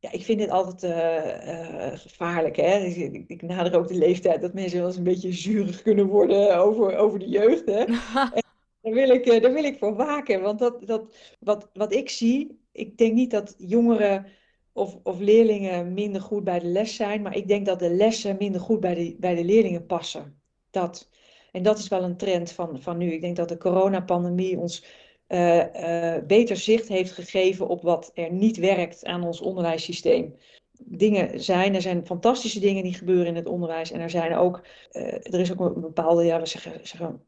[0.02, 2.56] ja, ik vind het altijd uh, uh, gevaarlijk.
[2.56, 2.78] Hè?
[2.78, 6.58] Ik, ik, nader ook de leeftijd dat mensen wel eens een beetje zurig kunnen worden
[6.58, 7.66] over, over de jeugd.
[7.66, 7.86] Hè?
[8.82, 10.42] daar, wil ik, uh, daar wil ik voor waken.
[10.42, 14.26] Want dat, dat, wat, wat ik zie, ik denk niet dat jongeren
[14.74, 17.22] of, of leerlingen minder goed bij de les zijn.
[17.22, 20.42] Maar ik denk dat de lessen minder goed bij de, bij de leerlingen passen.
[20.70, 21.10] Dat.
[21.52, 23.12] En dat is wel een trend van, van nu.
[23.12, 24.86] Ik denk dat de coronapandemie ons
[25.32, 30.36] uh, beter zicht heeft gegeven op wat er niet werkt aan ons onderwijssysteem.
[30.84, 33.92] Dingen zijn, er zijn fantastische dingen die gebeuren in het onderwijs.
[33.92, 37.22] En er zijn ook, uh, er is ook een bepaalde, ja, we zeggen, zeggen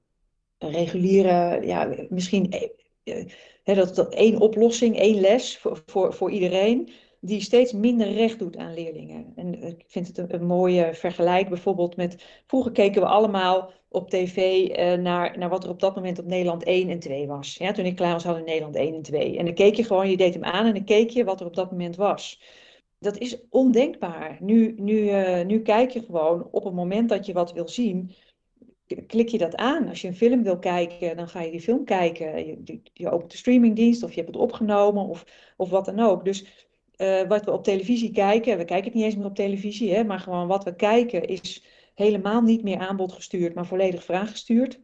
[0.58, 2.54] reguliere, ja, misschien
[3.64, 6.90] hè, dat, dat één oplossing, één les voor, voor, voor iedereen
[7.26, 9.34] die steeds minder recht doet aan leerlingen.
[9.36, 12.42] En ik vind het een, een mooie vergelijk bijvoorbeeld met...
[12.48, 16.26] Vroeger keken we allemaal op tv uh, naar, naar wat er op dat moment op
[16.26, 17.56] Nederland 1 en 2 was.
[17.58, 19.38] Ja, toen ik klaar was hadden Nederland 1 en 2.
[19.38, 21.46] En dan keek je gewoon, je deed hem aan en dan keek je wat er
[21.46, 22.42] op dat moment was.
[23.00, 24.38] Dat is ondenkbaar.
[24.40, 28.16] Nu, nu, uh, nu kijk je gewoon op het moment dat je wat wil zien
[29.08, 29.88] klik je dat aan.
[29.88, 32.46] Als je een film wil kijken, dan ga je die film kijken.
[32.46, 35.26] Je, je opent de streamingdienst of je hebt het opgenomen of,
[35.58, 36.26] of wat dan ook.
[36.26, 39.94] Dus uh, wat we op televisie kijken, we kijken het niet eens meer op televisie,
[39.94, 44.80] hè, maar gewoon wat we kijken is helemaal niet meer aanbodgestuurd, maar volledig vraaggestuurd.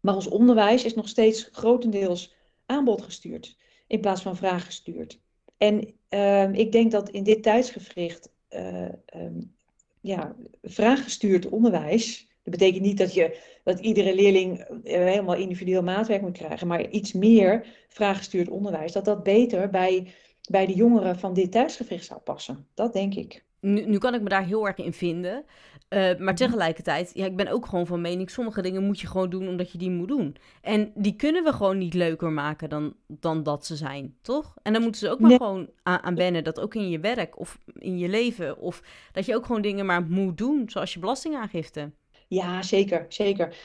[0.00, 2.34] Maar ons onderwijs is nog steeds grotendeels
[2.66, 5.20] aanbodgestuurd in plaats van vraaggestuurd.
[5.58, 9.54] En uh, ik denk dat in dit tijdsgevricht uh, um,
[10.00, 12.28] ja, vraaggestuurd onderwijs.
[12.42, 17.12] Dat betekent niet dat, je, dat iedere leerling helemaal individueel maatwerk moet krijgen, maar iets
[17.12, 18.92] meer vraaggestuurd onderwijs.
[18.92, 20.06] Dat dat beter bij
[20.46, 22.66] bij de jongeren van dit thuisgevricht zou passen.
[22.74, 23.44] Dat denk ik.
[23.60, 25.44] Nu, nu kan ik me daar heel erg in vinden.
[25.88, 26.34] Uh, maar mhm.
[26.34, 29.72] tegelijkertijd, ja, ik ben ook gewoon van mening, sommige dingen moet je gewoon doen omdat
[29.72, 30.36] je die moet doen.
[30.60, 34.54] En die kunnen we gewoon niet leuker maken dan, dan dat ze zijn, toch?
[34.62, 37.38] En dan moeten ze ook maar gewoon aan, aan wennen, dat ook in je werk
[37.38, 38.82] of in je leven, of
[39.12, 41.90] dat je ook gewoon dingen maar moet doen, zoals je belastingaangifte.
[42.28, 43.56] Ja, zeker, zeker.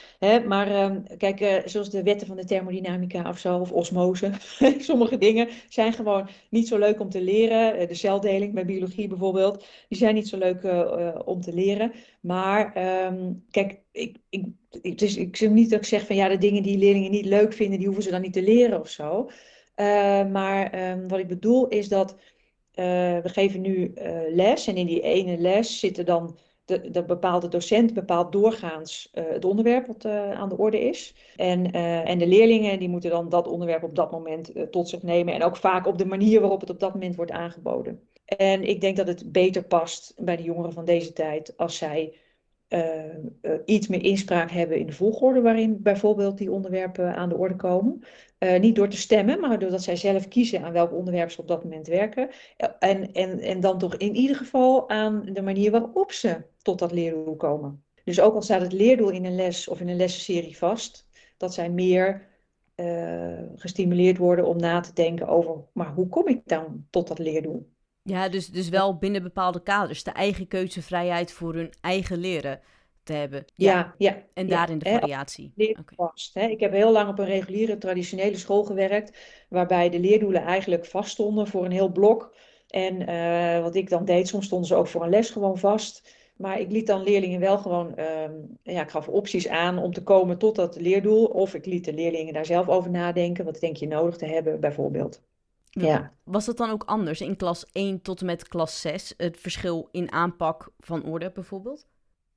[0.46, 4.30] maar uh, kijk, uh, zoals de wetten van de thermodynamica of zo, of osmose.
[4.78, 7.76] Sommige dingen zijn gewoon niet zo leuk om te leren.
[7.76, 11.92] Eh, de celdeling bij biologie bijvoorbeeld, die zijn niet zo leuk uh, om te leren.
[12.20, 14.44] Maar um, kijk, ik, ik,
[14.82, 17.26] het is, ik zeg niet dat ik zeg van ja, de dingen die leerlingen niet
[17.26, 19.30] leuk vinden, die hoeven ze dan niet te leren of zo.
[20.32, 22.16] maar um, wat ik bedoel is dat
[22.74, 23.92] we geven nu
[24.28, 29.24] les en in die ene les zitten dan de, de bepaalde docent bepaalt doorgaans uh,
[29.28, 31.14] het onderwerp wat uh, aan de orde is.
[31.36, 35.02] En, uh, en de leerlingen die moeten dan dat onderwerp op dat moment tot zich
[35.02, 35.34] nemen.
[35.34, 38.00] En ook vaak op de manier waarop het op dat moment wordt aangeboden.
[38.24, 42.16] En ik denk dat het beter past bij de jongeren van deze tijd als zij
[43.64, 48.02] iets meer inspraak hebben in de volgorde waarin bijvoorbeeld die onderwerpen aan de orde komen.
[48.60, 51.64] Niet door te stemmen, maar doordat zij zelf kiezen aan welk onderwerp ze op dat
[51.64, 52.28] moment werken.
[52.78, 56.92] En, en, en dan toch in ieder geval aan de manier waarop ze tot dat
[56.92, 57.84] leerdoel komen.
[58.04, 61.54] Dus ook al staat het leerdoel in een les of in een lessenserie vast, dat
[61.54, 62.30] zij meer
[62.76, 67.18] uh, gestimuleerd worden om na te denken over, maar hoe kom ik dan tot dat
[67.18, 67.70] leerdoel?
[68.02, 72.60] Ja, dus, dus wel binnen bepaalde kaders, de eigen keuzevrijheid voor hun eigen leren
[73.02, 73.44] te hebben.
[73.54, 74.22] Ja, ja.
[74.34, 75.52] en daarin de variatie.
[75.56, 75.84] Okay.
[75.96, 76.46] Vast, hè.
[76.46, 81.46] Ik heb heel lang op een reguliere traditionele school gewerkt, waarbij de leerdoelen eigenlijk vaststonden
[81.46, 82.34] voor een heel blok.
[82.68, 86.20] En uh, wat ik dan deed, soms stonden ze ook voor een les gewoon vast.
[86.42, 90.02] Maar ik liet dan leerlingen wel gewoon, um, ja, ik gaf opties aan om te
[90.02, 91.24] komen tot dat leerdoel.
[91.24, 93.44] Of ik liet de leerlingen daar zelf over nadenken.
[93.44, 95.22] Wat denk je nodig te hebben, bijvoorbeeld.
[95.70, 96.12] Ja.
[96.24, 99.14] Was dat dan ook anders in klas 1 tot en met klas 6?
[99.16, 101.86] Het verschil in aanpak van orde bijvoorbeeld?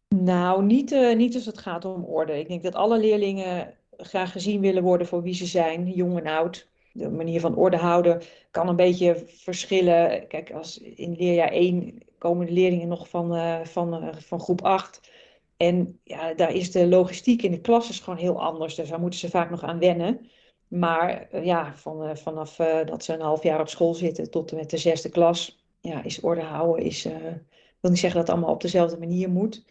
[0.08, 2.40] Nou, niet, uh, niet als het gaat om orde.
[2.40, 6.28] Ik denk dat alle leerlingen graag gezien willen worden voor wie ze zijn, jong en
[6.28, 6.68] oud.
[6.96, 10.28] De manier van orde houden kan een beetje verschillen.
[10.28, 15.12] Kijk, als in leerjaar 1 komen de leerlingen nog van, uh, van, van groep 8.
[15.58, 18.76] En ja, daar is de logistiek in de klas gewoon heel anders.
[18.76, 20.30] Dus daar moeten ze vaak nog aan wennen.
[20.68, 22.56] Maar ja, van, vanaf
[22.86, 26.04] dat ze een half jaar op school zitten tot en met de zesde klas, ja,
[26.04, 26.86] is orde houden.
[26.86, 27.04] Is,
[27.80, 29.66] wil niet zeggen dat het allemaal op dezelfde manier moet.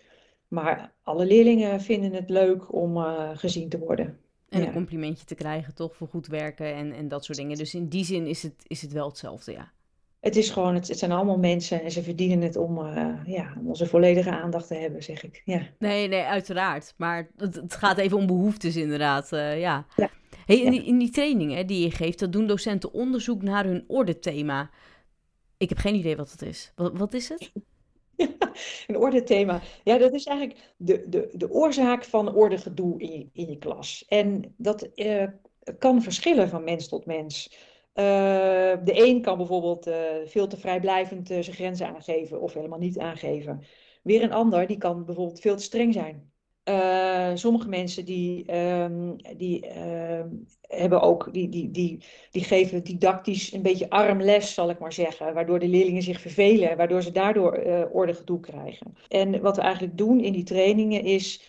[0.48, 2.96] Maar alle leerlingen vinden het leuk om
[3.34, 4.23] gezien te worden.
[4.54, 7.56] En een complimentje te krijgen, toch, voor goed werken en, en dat soort dingen.
[7.56, 9.72] Dus in die zin is het, is het wel hetzelfde, ja.
[10.20, 13.54] Het is gewoon, het, het zijn allemaal mensen en ze verdienen het om, uh, ja,
[13.58, 15.42] om onze volledige aandacht te hebben, zeg ik.
[15.44, 15.62] Ja.
[15.78, 16.94] Nee, nee, uiteraard.
[16.96, 19.32] Maar het, het gaat even om behoeftes, inderdaad.
[19.32, 19.86] Uh, ja.
[19.96, 20.10] ja.
[20.46, 23.84] Hey, in, die, in die trainingen die je geeft, dat doen docenten onderzoek naar hun
[23.86, 24.70] ordethema.
[25.56, 26.72] Ik heb geen idee wat het is.
[26.74, 27.52] Wat, wat is het?
[28.86, 29.60] een ordethema.
[29.84, 34.04] Ja, dat is eigenlijk de, de, de oorzaak van ordegedoe in je, in je klas.
[34.08, 35.26] En dat eh,
[35.78, 37.52] kan verschillen van mens tot mens.
[37.94, 38.04] Uh,
[38.84, 43.62] de een kan bijvoorbeeld uh, veel te vrijblijvend zijn grenzen aangeven of helemaal niet aangeven.
[44.02, 46.32] Weer een ander die kan bijvoorbeeld veel te streng zijn.
[47.38, 50.24] Sommige mensen die, um, die uh,
[50.76, 51.98] hebben ook, die, die, die,
[52.30, 55.34] die geven didactisch een beetje armles, zal ik maar zeggen.
[55.34, 58.96] Waardoor de leerlingen zich vervelen, waardoor ze daardoor uh, orde gedoe krijgen.
[59.08, 61.48] En wat we eigenlijk doen in die trainingen is.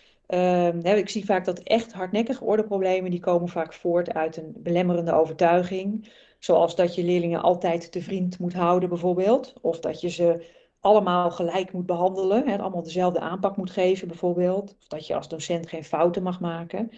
[0.82, 6.08] ik zie vaak dat echt hardnekkige ordeproblemen, die komen vaak voort uit een belemmerende overtuiging.
[6.38, 9.54] Zoals dat je leerlingen altijd te vriend moet houden bijvoorbeeld.
[9.60, 10.44] Of dat je ze
[10.80, 12.48] allemaal gelijk moet behandelen.
[12.48, 14.76] Hè, allemaal dezelfde aanpak moet geven bijvoorbeeld.
[14.80, 16.90] Of dat je als docent geen fouten mag maken.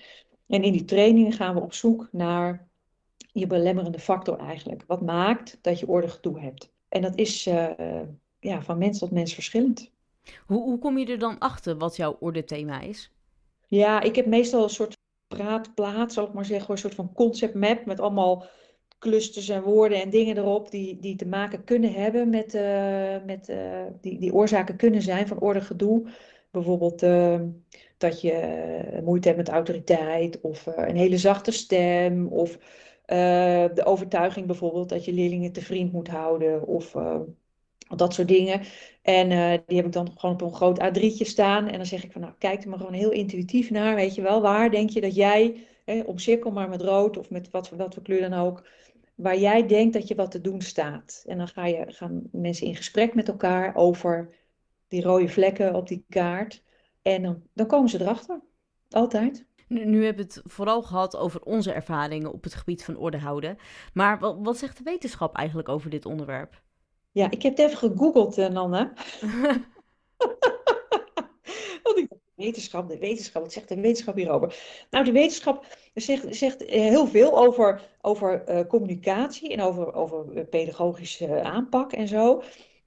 [0.48, 2.68] En in die trainingen gaan we op zoek naar
[3.32, 4.84] je belemmerende factor eigenlijk.
[4.86, 6.72] Wat maakt dat je orde gedoe hebt.
[6.88, 7.70] En dat is uh,
[8.40, 9.90] ja, van mens tot mens verschillend.
[10.46, 13.12] Hoe, hoe kom je er dan achter wat jouw ordethema is?
[13.66, 16.70] Ja, ik heb meestal een soort praatplaat, zal ik maar zeggen.
[16.70, 18.46] Een soort van concept map met allemaal
[18.98, 23.48] clusters en woorden en dingen erop die, die te maken kunnen hebben met, uh, met
[23.48, 26.10] uh, die, die oorzaken kunnen zijn van orde gedoe.
[26.50, 27.40] Bijvoorbeeld uh,
[27.98, 32.58] dat je moeite hebt met autoriteit of een hele zachte stem of
[33.74, 36.94] de overtuiging bijvoorbeeld dat je leerlingen te vriend moet houden of
[37.96, 38.60] dat soort dingen.
[39.02, 39.28] En
[39.66, 42.20] die heb ik dan gewoon op een groot A3'tje staan en dan zeg ik van
[42.20, 45.14] nou kijk er maar gewoon heel intuïtief naar, weet je wel, waar denk je dat
[45.14, 48.68] jij, hè, omcirkel maar met rood of met wat, wat voor kleur dan ook,
[49.14, 51.24] waar jij denkt dat je wat te doen staat.
[51.26, 54.34] En dan ga je, gaan mensen in gesprek met elkaar over
[54.88, 56.62] die rode vlekken op die kaart.
[57.14, 58.40] En dan, dan komen ze erachter.
[58.90, 59.46] Altijd.
[59.68, 63.18] Nu, nu hebben we het vooral gehad over onze ervaringen op het gebied van orde
[63.18, 63.56] houden.
[63.92, 66.62] Maar wat, wat zegt de wetenschap eigenlijk over dit onderwerp?
[67.10, 68.92] Ja, ik heb het even gegoogeld, uh, Nanne.
[71.82, 74.56] Want ik wetenschap, de wetenschap, wat zegt de wetenschap hierover?
[74.90, 80.48] Nou, de wetenschap zegt, zegt heel veel over, over uh, communicatie en over, over eh,
[80.48, 82.42] pedagogische aanpak en zo.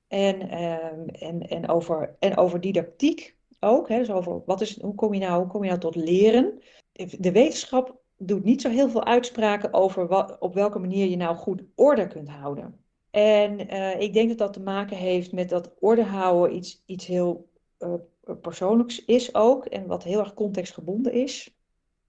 [0.08, 3.90] En, uh, en, en, over, en over didactiek ook.
[3.90, 6.60] Hè, dus over wat is, hoe, kom je nou, hoe kom je nou tot leren?
[7.20, 11.36] De wetenschap doet niet zo heel veel uitspraken over wat, op welke manier je nou
[11.36, 12.80] goed orde kunt houden.
[13.12, 17.06] En uh, ik denk dat dat te maken heeft met dat orde houden iets, iets
[17.06, 17.94] heel uh,
[18.42, 19.66] persoonlijks is ook.
[19.66, 21.56] En wat heel erg contextgebonden is.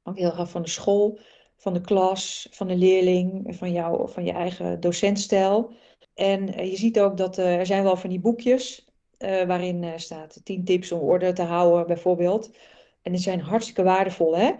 [0.02, 1.18] Ook heel erg van de school,
[1.56, 5.72] van de klas, van de leerling, van, jou, van je eigen docentstijl.
[6.14, 8.91] En uh, je ziet ook dat er zijn wel van die boekjes
[9.22, 12.56] uh, waarin staat 10 tips om orde te houden, bijvoorbeeld.
[13.02, 14.52] En die zijn hartstikke waardevol, hè?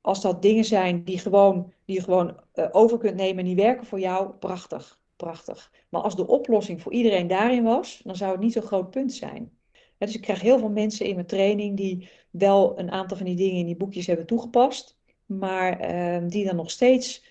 [0.00, 3.86] Als dat dingen zijn die, gewoon, die je gewoon over kunt nemen en die werken
[3.86, 5.72] voor jou, prachtig, prachtig.
[5.88, 9.12] Maar als de oplossing voor iedereen daarin was, dan zou het niet zo'n groot punt
[9.12, 9.56] zijn
[9.98, 13.36] dus ik krijg heel veel mensen in mijn training die wel een aantal van die
[13.36, 17.24] dingen in die boekjes hebben toegepast, maar uh, die dan nog steeds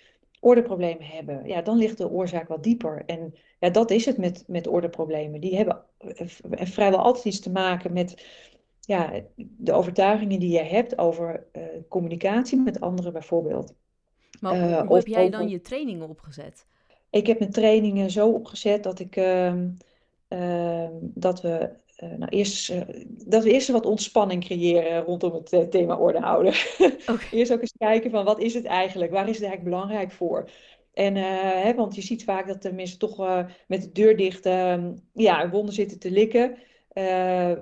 [0.45, 1.47] ordeproblemen hebben.
[1.47, 3.03] Ja, dan ligt de oorzaak wat dieper.
[3.05, 5.41] En ja, dat is het met, met ordeproblemen.
[5.41, 6.27] Die hebben eh,
[6.65, 8.25] vrijwel altijd iets te maken met
[8.79, 13.73] ja, de overtuigingen die je hebt over uh, communicatie met anderen bijvoorbeeld.
[14.39, 16.65] Maar hoe, uh, hoe heb jij dan je trainingen opgezet?
[17.09, 19.69] Ik heb mijn trainingen zo opgezet dat ik ehm,
[20.27, 21.69] ehm, dat we
[22.03, 26.19] uh, nou, eerst, uh, dat we eerst wat ontspanning creëren rondom het uh, thema orde
[26.19, 26.53] houden.
[27.07, 27.27] Okay.
[27.31, 29.11] eerst ook eens kijken van wat is het eigenlijk?
[29.11, 30.49] Waar is het eigenlijk belangrijk voor?
[30.93, 33.17] En, hè, want je ziet vaak dat de mensen toch
[33.67, 36.57] met de deur dicht ehm, ja, een wonden zitten te likken.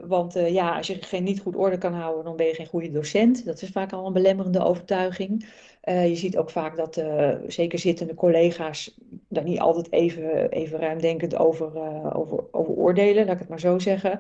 [0.08, 2.92] want ja, als je geen niet goed orde kan houden, dan ben je geen goede
[2.92, 3.46] docent.
[3.46, 5.46] Dat is vaak al een belemmerende overtuiging.
[5.84, 10.80] Uh, je ziet ook vaak dat uh, zeker zittende collega's daar niet altijd even, even
[10.80, 14.20] ruimdenkend over, uh, over, over oordelen, laat ik het maar zo zeggen.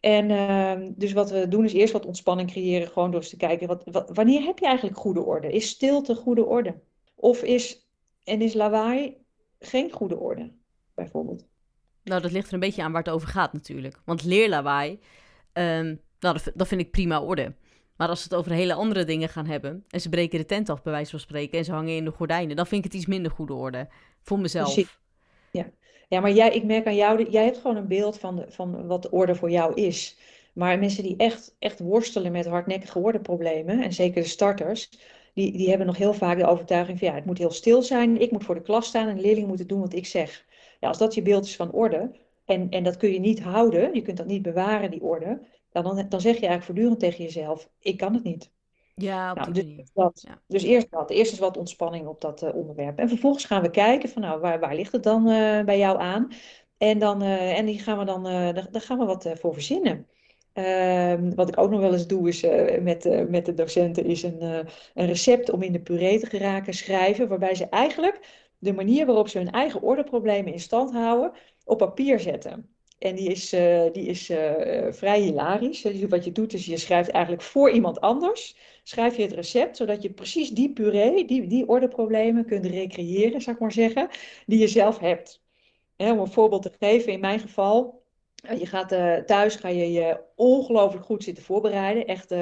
[0.00, 3.36] En ehm, dus wat we doen is eerst wat ontspanning creëren, gewoon door eens te
[3.36, 5.52] kijken, wat, wat, wanneer heb je eigenlijk goede orde?
[5.52, 6.74] Is stilte goede orde?
[7.14, 7.88] Of is
[8.24, 9.16] en is lawaai
[9.58, 10.52] geen goede orde,
[10.94, 11.46] bijvoorbeeld?
[12.04, 14.00] Nou, dat ligt er een beetje aan waar het over gaat natuurlijk.
[14.04, 14.90] Want leerlawaai,
[15.52, 17.54] um, nou, dat, dat vind ik prima orde.
[18.00, 19.84] Maar als ze het over hele andere dingen gaan hebben.
[19.88, 21.58] en ze breken de tent af, bij wijze van spreken.
[21.58, 22.56] en ze hangen in de gordijnen.
[22.56, 23.88] dan vind ik het iets minder goede orde.
[24.22, 24.98] Voor mezelf.
[25.50, 25.70] Ja.
[26.08, 27.30] ja, maar jij, ik merk aan jou.
[27.30, 30.18] jij hebt gewoon een beeld van, van wat orde voor jou is.
[30.52, 33.82] Maar mensen die echt, echt worstelen met hardnekkige ordeproblemen.
[33.82, 34.90] en zeker de starters.
[35.34, 38.20] Die, die hebben nog heel vaak de overtuiging van ja, het moet heel stil zijn.
[38.20, 40.44] Ik moet voor de klas staan en de leerlingen moeten doen wat ik zeg.
[40.80, 42.10] Ja, als dat je beeld is van orde.
[42.44, 46.06] En, en dat kun je niet houden, je kunt dat niet bewaren, die orde dan,
[46.08, 48.50] dan zeg je eigenlijk voortdurend tegen jezelf, ik kan het niet.
[48.94, 51.10] Ja, op nou, dus, dat, dus eerst dat.
[51.10, 52.98] Eerst is wat ontspanning op dat uh, onderwerp.
[52.98, 56.00] En vervolgens gaan we kijken van nou, waar, waar ligt het dan uh, bij jou
[56.00, 56.32] aan?
[56.78, 60.06] En dan, uh, en die gaan we dan, daar, daar, gaan we wat voor verzinnen.
[60.52, 62.42] Ehm, wat ik ook nog wel eens doe is
[62.82, 64.42] met, met de docenten is een,
[64.94, 67.28] een recept om in de puree te geraken schrijven.
[67.28, 68.20] Waarbij ze eigenlijk
[68.58, 71.32] de manier waarop ze hun eigen ordeproblemen in stand houden
[71.64, 72.74] op papier zetten.
[73.00, 74.52] En die is, uh, die is uh,
[74.90, 75.82] vrij hilarisch.
[75.82, 78.56] Dus wat je doet is je schrijft eigenlijk voor iemand anders.
[78.82, 83.56] Schrijf je het recept, zodat je precies die puree, die, die ordeproblemen kunt recreëren, zou
[83.56, 84.08] ik maar zeggen,
[84.46, 85.42] die je zelf hebt.
[85.96, 88.02] Om een voorbeeld te geven, in mijn geval,
[88.58, 88.88] je gaat
[89.26, 92.06] thuis, ga je je ongelooflijk goed zitten voorbereiden.
[92.06, 92.34] Echt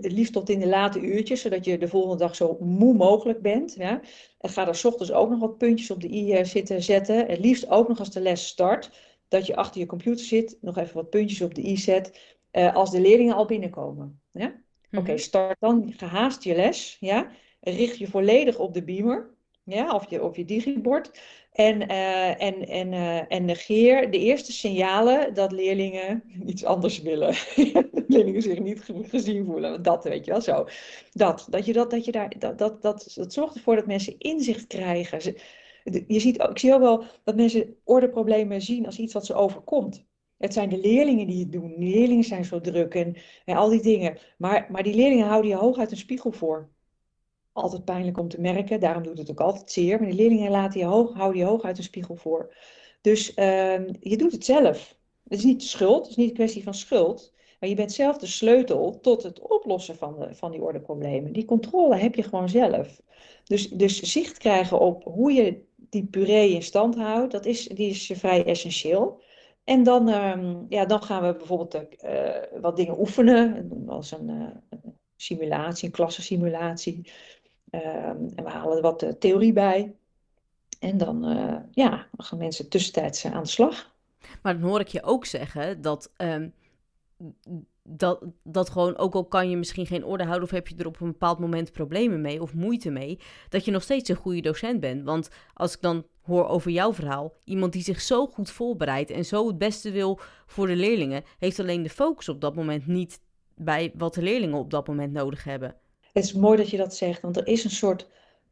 [0.00, 3.74] liefst tot in de late uurtjes, zodat je de volgende dag zo moe mogelijk bent.
[3.74, 4.00] Ja?
[4.40, 7.26] En ga er ochtends ook nog wat puntjes op de i zitten zetten.
[7.26, 8.90] Het liefst ook nog als de les start
[9.28, 12.74] dat je achter je computer zit, nog even wat puntjes op de i zet, uh,
[12.74, 14.20] als de leerlingen al binnenkomen.
[14.32, 14.60] Ja?
[14.92, 15.18] Oké, mhm.
[15.18, 16.96] start dan gehaast je les.
[17.00, 17.30] Ja?
[17.60, 19.34] Richt je volledig op de beamer
[19.64, 19.94] ja?
[19.94, 21.20] of, je, of je digibord.
[21.52, 27.34] En, uh, en, en, uh, en negeer de eerste signalen dat leerlingen iets anders willen.
[28.08, 29.82] leerlingen zich niet gezien voelen.
[29.82, 30.66] Dat weet je wel zo.
[31.12, 34.14] Dat, dat, je dat, dat, je daar, dat, dat, dat, dat zorgt ervoor dat mensen
[34.18, 35.22] inzicht krijgen.
[35.22, 35.40] Ze,
[36.06, 40.04] je ziet, ik zie ook wel dat mensen ordeproblemen zien als iets wat ze overkomt.
[40.38, 41.74] Het zijn de leerlingen die het doen.
[41.78, 44.18] Die leerlingen zijn zo druk en, en al die dingen.
[44.38, 46.68] Maar, maar die leerlingen houden je hoog uit een spiegel voor.
[47.52, 49.98] Altijd pijnlijk om te merken, daarom doet het ook altijd zeer.
[49.98, 52.54] Maar die leerlingen laten je hoog, houden je hoog uit een spiegel voor.
[53.00, 54.96] Dus uh, je doet het zelf.
[55.28, 57.34] Het is niet schuld, het is niet een kwestie van schuld.
[57.60, 61.32] Maar je bent zelf de sleutel tot het oplossen van, de, van die ordeproblemen.
[61.32, 63.00] Die controle heb je gewoon zelf.
[63.44, 67.90] Dus, dus zicht krijgen op hoe je die puree in stand houdt, dat is, die
[67.90, 69.22] is vrij essentieel.
[69.64, 74.78] En dan, um, ja, dan gaan we bijvoorbeeld uh, wat dingen oefenen, als een uh,
[75.16, 77.10] simulatie, een klassensimulatie.
[77.70, 79.94] Uh, en we halen wat uh, theorie bij.
[80.78, 81.24] En dan,
[81.70, 83.94] ja, gaan mensen tussentijds aan de slag.
[84.42, 86.52] Maar dan hoor ik je ook zeggen dat um,
[87.88, 90.86] dat, dat gewoon, ook al kan je misschien geen orde houden of heb je er
[90.86, 93.18] op een bepaald moment problemen mee of moeite mee,
[93.48, 95.04] dat je nog steeds een goede docent bent.
[95.04, 99.24] Want als ik dan hoor over jouw verhaal, iemand die zich zo goed voorbereidt en
[99.24, 103.20] zo het beste wil voor de leerlingen, heeft alleen de focus op dat moment niet
[103.54, 105.76] bij wat de leerlingen op dat moment nodig hebben.
[106.12, 108.08] Het is mooi dat je dat zegt, want er is een soort,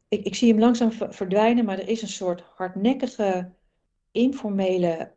[0.07, 3.51] ik, ik zie hem langzaam verdwijnen, maar er is een soort hardnekkige,
[4.11, 5.11] informele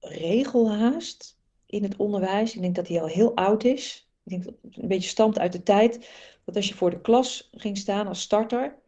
[0.00, 1.39] regelhaast
[1.70, 2.54] in het onderwijs.
[2.54, 4.08] Ik denk dat die al heel oud is.
[4.24, 6.08] Ik denk dat het een beetje stamt uit de tijd
[6.44, 8.78] dat als je voor de klas ging staan als starter,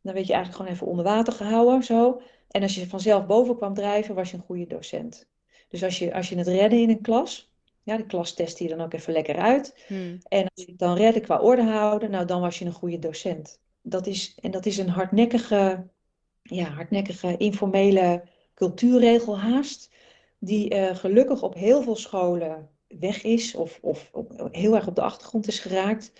[0.00, 1.82] dan werd je eigenlijk gewoon even onder water gehouden.
[1.82, 2.20] Zo.
[2.50, 5.28] En als je vanzelf boven kwam drijven, was je een goede docent.
[5.68, 7.50] Dus als je, als je het redde in een klas,
[7.82, 9.84] ja, de klas test je dan ook even lekker uit.
[9.86, 10.18] Hmm.
[10.28, 12.98] En als je het dan redde qua orde houden, nou dan was je een goede
[12.98, 13.60] docent.
[13.82, 15.86] Dat is, en dat is een hardnekkige,
[16.42, 18.22] ja, hardnekkige informele
[18.54, 19.94] cultuurregel haast
[20.46, 24.10] die uh, gelukkig op heel veel scholen weg is of, of,
[24.50, 26.12] heel erg op de achtergrond is geraakt.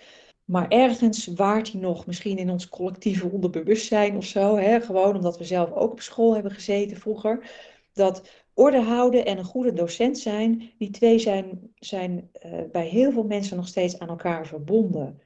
[0.45, 5.37] Maar ergens waart hij nog, misschien in ons collectieve onderbewustzijn of zo, hè, gewoon omdat
[5.37, 7.51] we zelf ook op school hebben gezeten vroeger,
[7.93, 13.11] dat orde houden en een goede docent zijn, die twee zijn, zijn uh, bij heel
[13.11, 15.21] veel mensen nog steeds aan elkaar verbonden.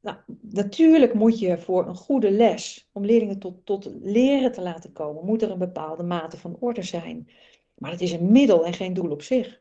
[0.00, 4.92] Nou, natuurlijk moet je voor een goede les, om leerlingen tot, tot leren te laten
[4.92, 7.28] komen, moet er een bepaalde mate van orde zijn.
[7.78, 9.60] Maar het is een middel en geen doel op zich.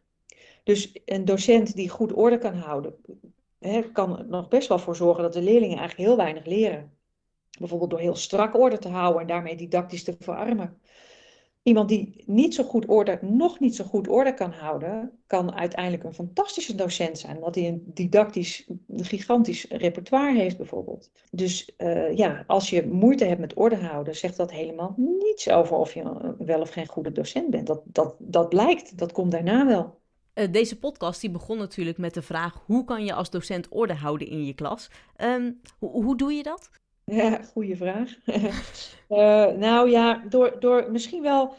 [0.64, 2.96] Dus een docent die goed orde kan houden,
[3.60, 6.94] hè, kan er nog best wel voor zorgen dat de leerlingen eigenlijk heel weinig leren.
[7.60, 10.80] Bijvoorbeeld door heel strak orde te houden en daarmee didactisch te verarmen.
[11.66, 16.04] Iemand die niet zo goed orde, nog niet zo goed orde kan houden, kan uiteindelijk
[16.04, 21.12] een fantastische docent zijn, omdat hij een didactisch, gigantisch repertoire heeft bijvoorbeeld.
[21.32, 25.76] Dus uh, ja, als je moeite hebt met orde houden, zegt dat helemaal niets over
[25.78, 27.68] of je wel of geen goede docent bent.
[27.68, 30.00] Dat, dat, dat blijkt, dat komt daarna wel.
[30.34, 33.94] Uh, deze podcast die begon natuurlijk met de vraag: hoe kan je als docent orde
[33.94, 34.92] houden in je klas?
[35.18, 36.70] Um, hoe, hoe doe je dat?
[37.06, 38.18] Ja, goede vraag.
[39.10, 41.54] Uh, nou ja, door, door misschien wel,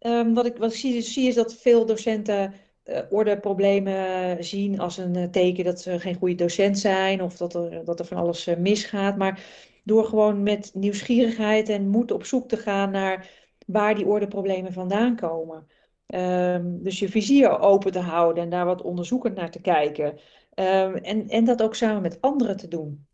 [0.00, 5.30] um, wat, ik, wat zie, zie is dat veel docenten uh, ordeproblemen zien als een
[5.30, 9.16] teken dat ze geen goede docent zijn of dat er, dat er van alles misgaat.
[9.16, 9.40] Maar
[9.84, 13.30] door gewoon met nieuwsgierigheid en moed op zoek te gaan naar
[13.66, 15.66] waar die ordeproblemen vandaan komen.
[16.06, 20.06] Um, dus je vizier open te houden en daar wat onderzoekend naar te kijken.
[20.54, 23.06] Um, en, en dat ook samen met anderen te doen.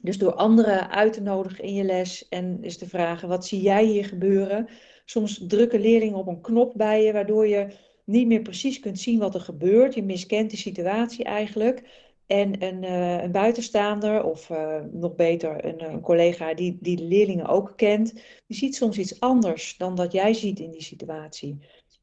[0.00, 3.60] Dus door anderen uit te nodigen in je les en eens te vragen: wat zie
[3.60, 4.68] jij hier gebeuren?
[5.04, 7.68] Soms drukken leerlingen op een knop bij je, waardoor je
[8.04, 9.94] niet meer precies kunt zien wat er gebeurt.
[9.94, 12.04] Je miskent de situatie eigenlijk.
[12.26, 17.02] En een, uh, een buitenstaander, of uh, nog beter een, een, collega die, die de
[17.02, 18.12] leerlingen ook kent,
[18.46, 21.58] die ziet soms iets anders dan dat jij ziet in die situatie.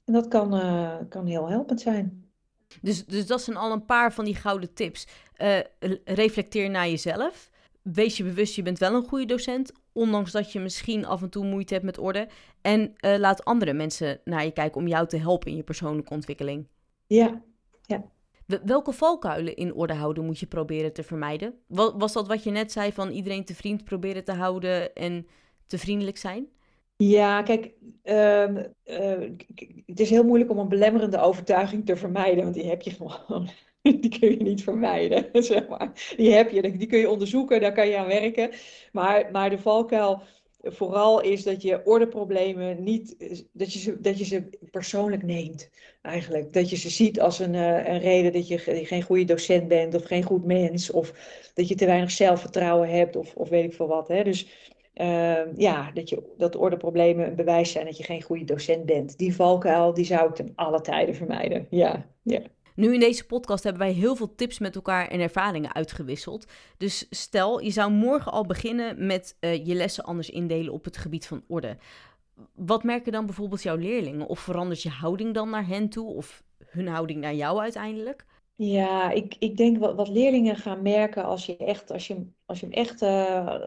[0.05, 0.49] En dat kan,
[1.09, 2.31] kan heel helpend zijn.
[2.81, 5.07] Dus, dus dat zijn al een paar van die gouden tips.
[6.03, 7.51] reflecteer naar jezelf
[7.83, 11.29] wees je bewust, je bent wel een goede docent, ondanks dat je misschien af en
[11.29, 12.27] toe moeite hebt met orde.
[12.61, 16.13] En uh, laat andere mensen naar je kijken om jou te helpen in je persoonlijke
[16.13, 16.67] ontwikkeling.
[17.07, 17.41] Ja,
[17.81, 18.03] ja.
[18.63, 21.53] Welke valkuilen in orde houden moet je proberen te vermijden?
[21.67, 25.27] Was dat wat je net zei van iedereen te vriend proberen te houden en
[25.67, 26.47] te vriendelijk zijn?
[26.95, 27.71] Ja, kijk,
[28.03, 29.29] uh, uh,
[29.85, 33.49] het is heel moeilijk om een belemmerende overtuiging te vermijden, want die heb je gewoon.
[34.01, 36.13] Die kun je niet vermijden, zeg maar.
[36.17, 38.51] Die heb je, die kun je onderzoeken, daar kan je aan werken.
[38.91, 40.21] Maar, maar de valkuil
[40.63, 43.15] vooral is dat je ordeproblemen niet,
[43.51, 45.69] dat je, ze, dat je ze persoonlijk neemt,
[46.01, 46.53] eigenlijk.
[46.53, 49.95] Dat je ze ziet als een, eh, een reden dat je geen goede docent bent
[49.95, 51.13] of geen goed mens, of
[51.53, 54.07] dat je te weinig zelfvertrouwen hebt, of, of weet ik veel wat.
[54.07, 54.23] Hè.
[54.23, 54.47] Dus
[54.95, 59.17] uh, ja, dat, je, dat ordeproblemen een bewijs zijn dat je geen goede docent bent.
[59.17, 61.67] Die valkuil, die zou ik ten alle tijden vermijden.
[61.69, 62.41] Ja, ja.
[62.75, 66.45] Nu in deze podcast hebben wij heel veel tips met elkaar en ervaringen uitgewisseld.
[66.77, 70.97] Dus stel, je zou morgen al beginnen met uh, je lessen anders indelen op het
[70.97, 71.77] gebied van orde.
[72.55, 74.27] Wat merken dan bijvoorbeeld jouw leerlingen?
[74.27, 76.13] Of verandert je houding dan naar hen toe?
[76.13, 78.25] Of hun houding naar jou uiteindelijk?
[78.55, 82.59] Ja, ik, ik denk wat, wat leerlingen gaan merken als je echt, als je, als
[82.59, 83.61] je echt uh,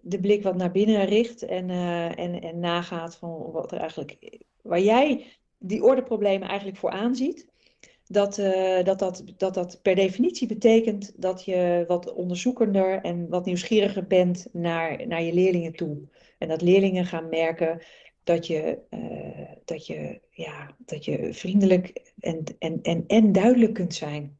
[0.00, 4.38] de blik wat naar binnen richt en, uh, en, en nagaat van wat er eigenlijk,
[4.62, 5.26] waar jij
[5.58, 7.52] die ordeproblemen eigenlijk voor aanziet
[8.06, 13.44] dat, uh, dat, dat, dat dat per definitie betekent dat je wat onderzoekender en wat
[13.44, 15.98] nieuwsgieriger bent naar, naar je leerlingen toe.
[16.38, 17.82] En dat leerlingen gaan merken
[18.24, 23.94] dat je, uh, dat je, ja, dat je vriendelijk en, en, en, en duidelijk kunt
[23.94, 24.38] zijn.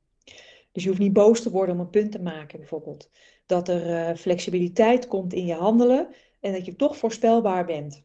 [0.72, 3.10] Dus je hoeft niet boos te worden om een punt te maken, bijvoorbeeld.
[3.46, 6.08] Dat er uh, flexibiliteit komt in je handelen
[6.40, 8.04] en dat je toch voorspelbaar bent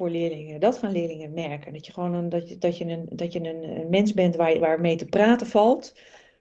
[0.00, 0.60] voor leerlingen.
[0.60, 1.72] Dat gaan leerlingen merken.
[1.72, 4.58] Dat je gewoon een, dat je, dat je een, dat je een, mens bent waar,
[4.58, 5.94] waar mee te praten valt.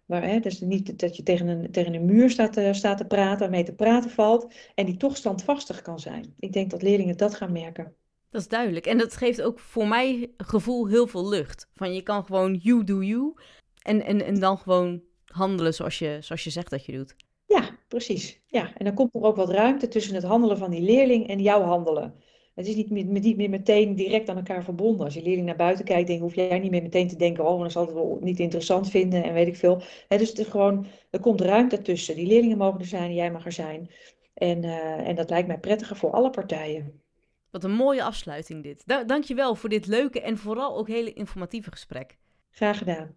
[0.05, 3.05] Waar, hè, dus niet dat je tegen een, tegen een muur staat te, staat te
[3.05, 4.53] praten, waarmee te praten valt.
[4.75, 6.33] En die toch standvastig kan zijn.
[6.39, 7.93] Ik denk dat leerlingen dat gaan merken.
[8.29, 8.85] Dat is duidelijk.
[8.85, 11.69] En dat geeft ook voor mij gevoel heel veel lucht.
[11.75, 13.33] Van je kan gewoon you do you.
[13.81, 17.15] En, en, en dan gewoon handelen zoals je, zoals je zegt dat je doet.
[17.45, 18.41] Ja, precies.
[18.45, 21.39] Ja, en dan komt er ook wat ruimte tussen het handelen van die leerling en
[21.39, 22.27] jouw handelen.
[22.59, 25.05] Het is niet, niet meer meteen direct aan elkaar verbonden.
[25.05, 27.59] Als je leerling naar buiten kijkt, denk, hoef jij niet meer meteen te denken, oh,
[27.59, 29.81] dan zal het wel niet interessant vinden en weet ik veel.
[30.07, 32.15] dus het is gewoon, er komt ruimte tussen.
[32.15, 33.89] Die leerlingen mogen er zijn jij mag er zijn.
[34.33, 37.01] En, uh, en dat lijkt mij prettiger voor alle partijen.
[37.51, 38.83] Wat een mooie afsluiting dit.
[38.85, 42.17] Da dankjewel voor dit leuke en vooral ook hele informatieve gesprek.
[42.49, 43.15] Graag gedaan.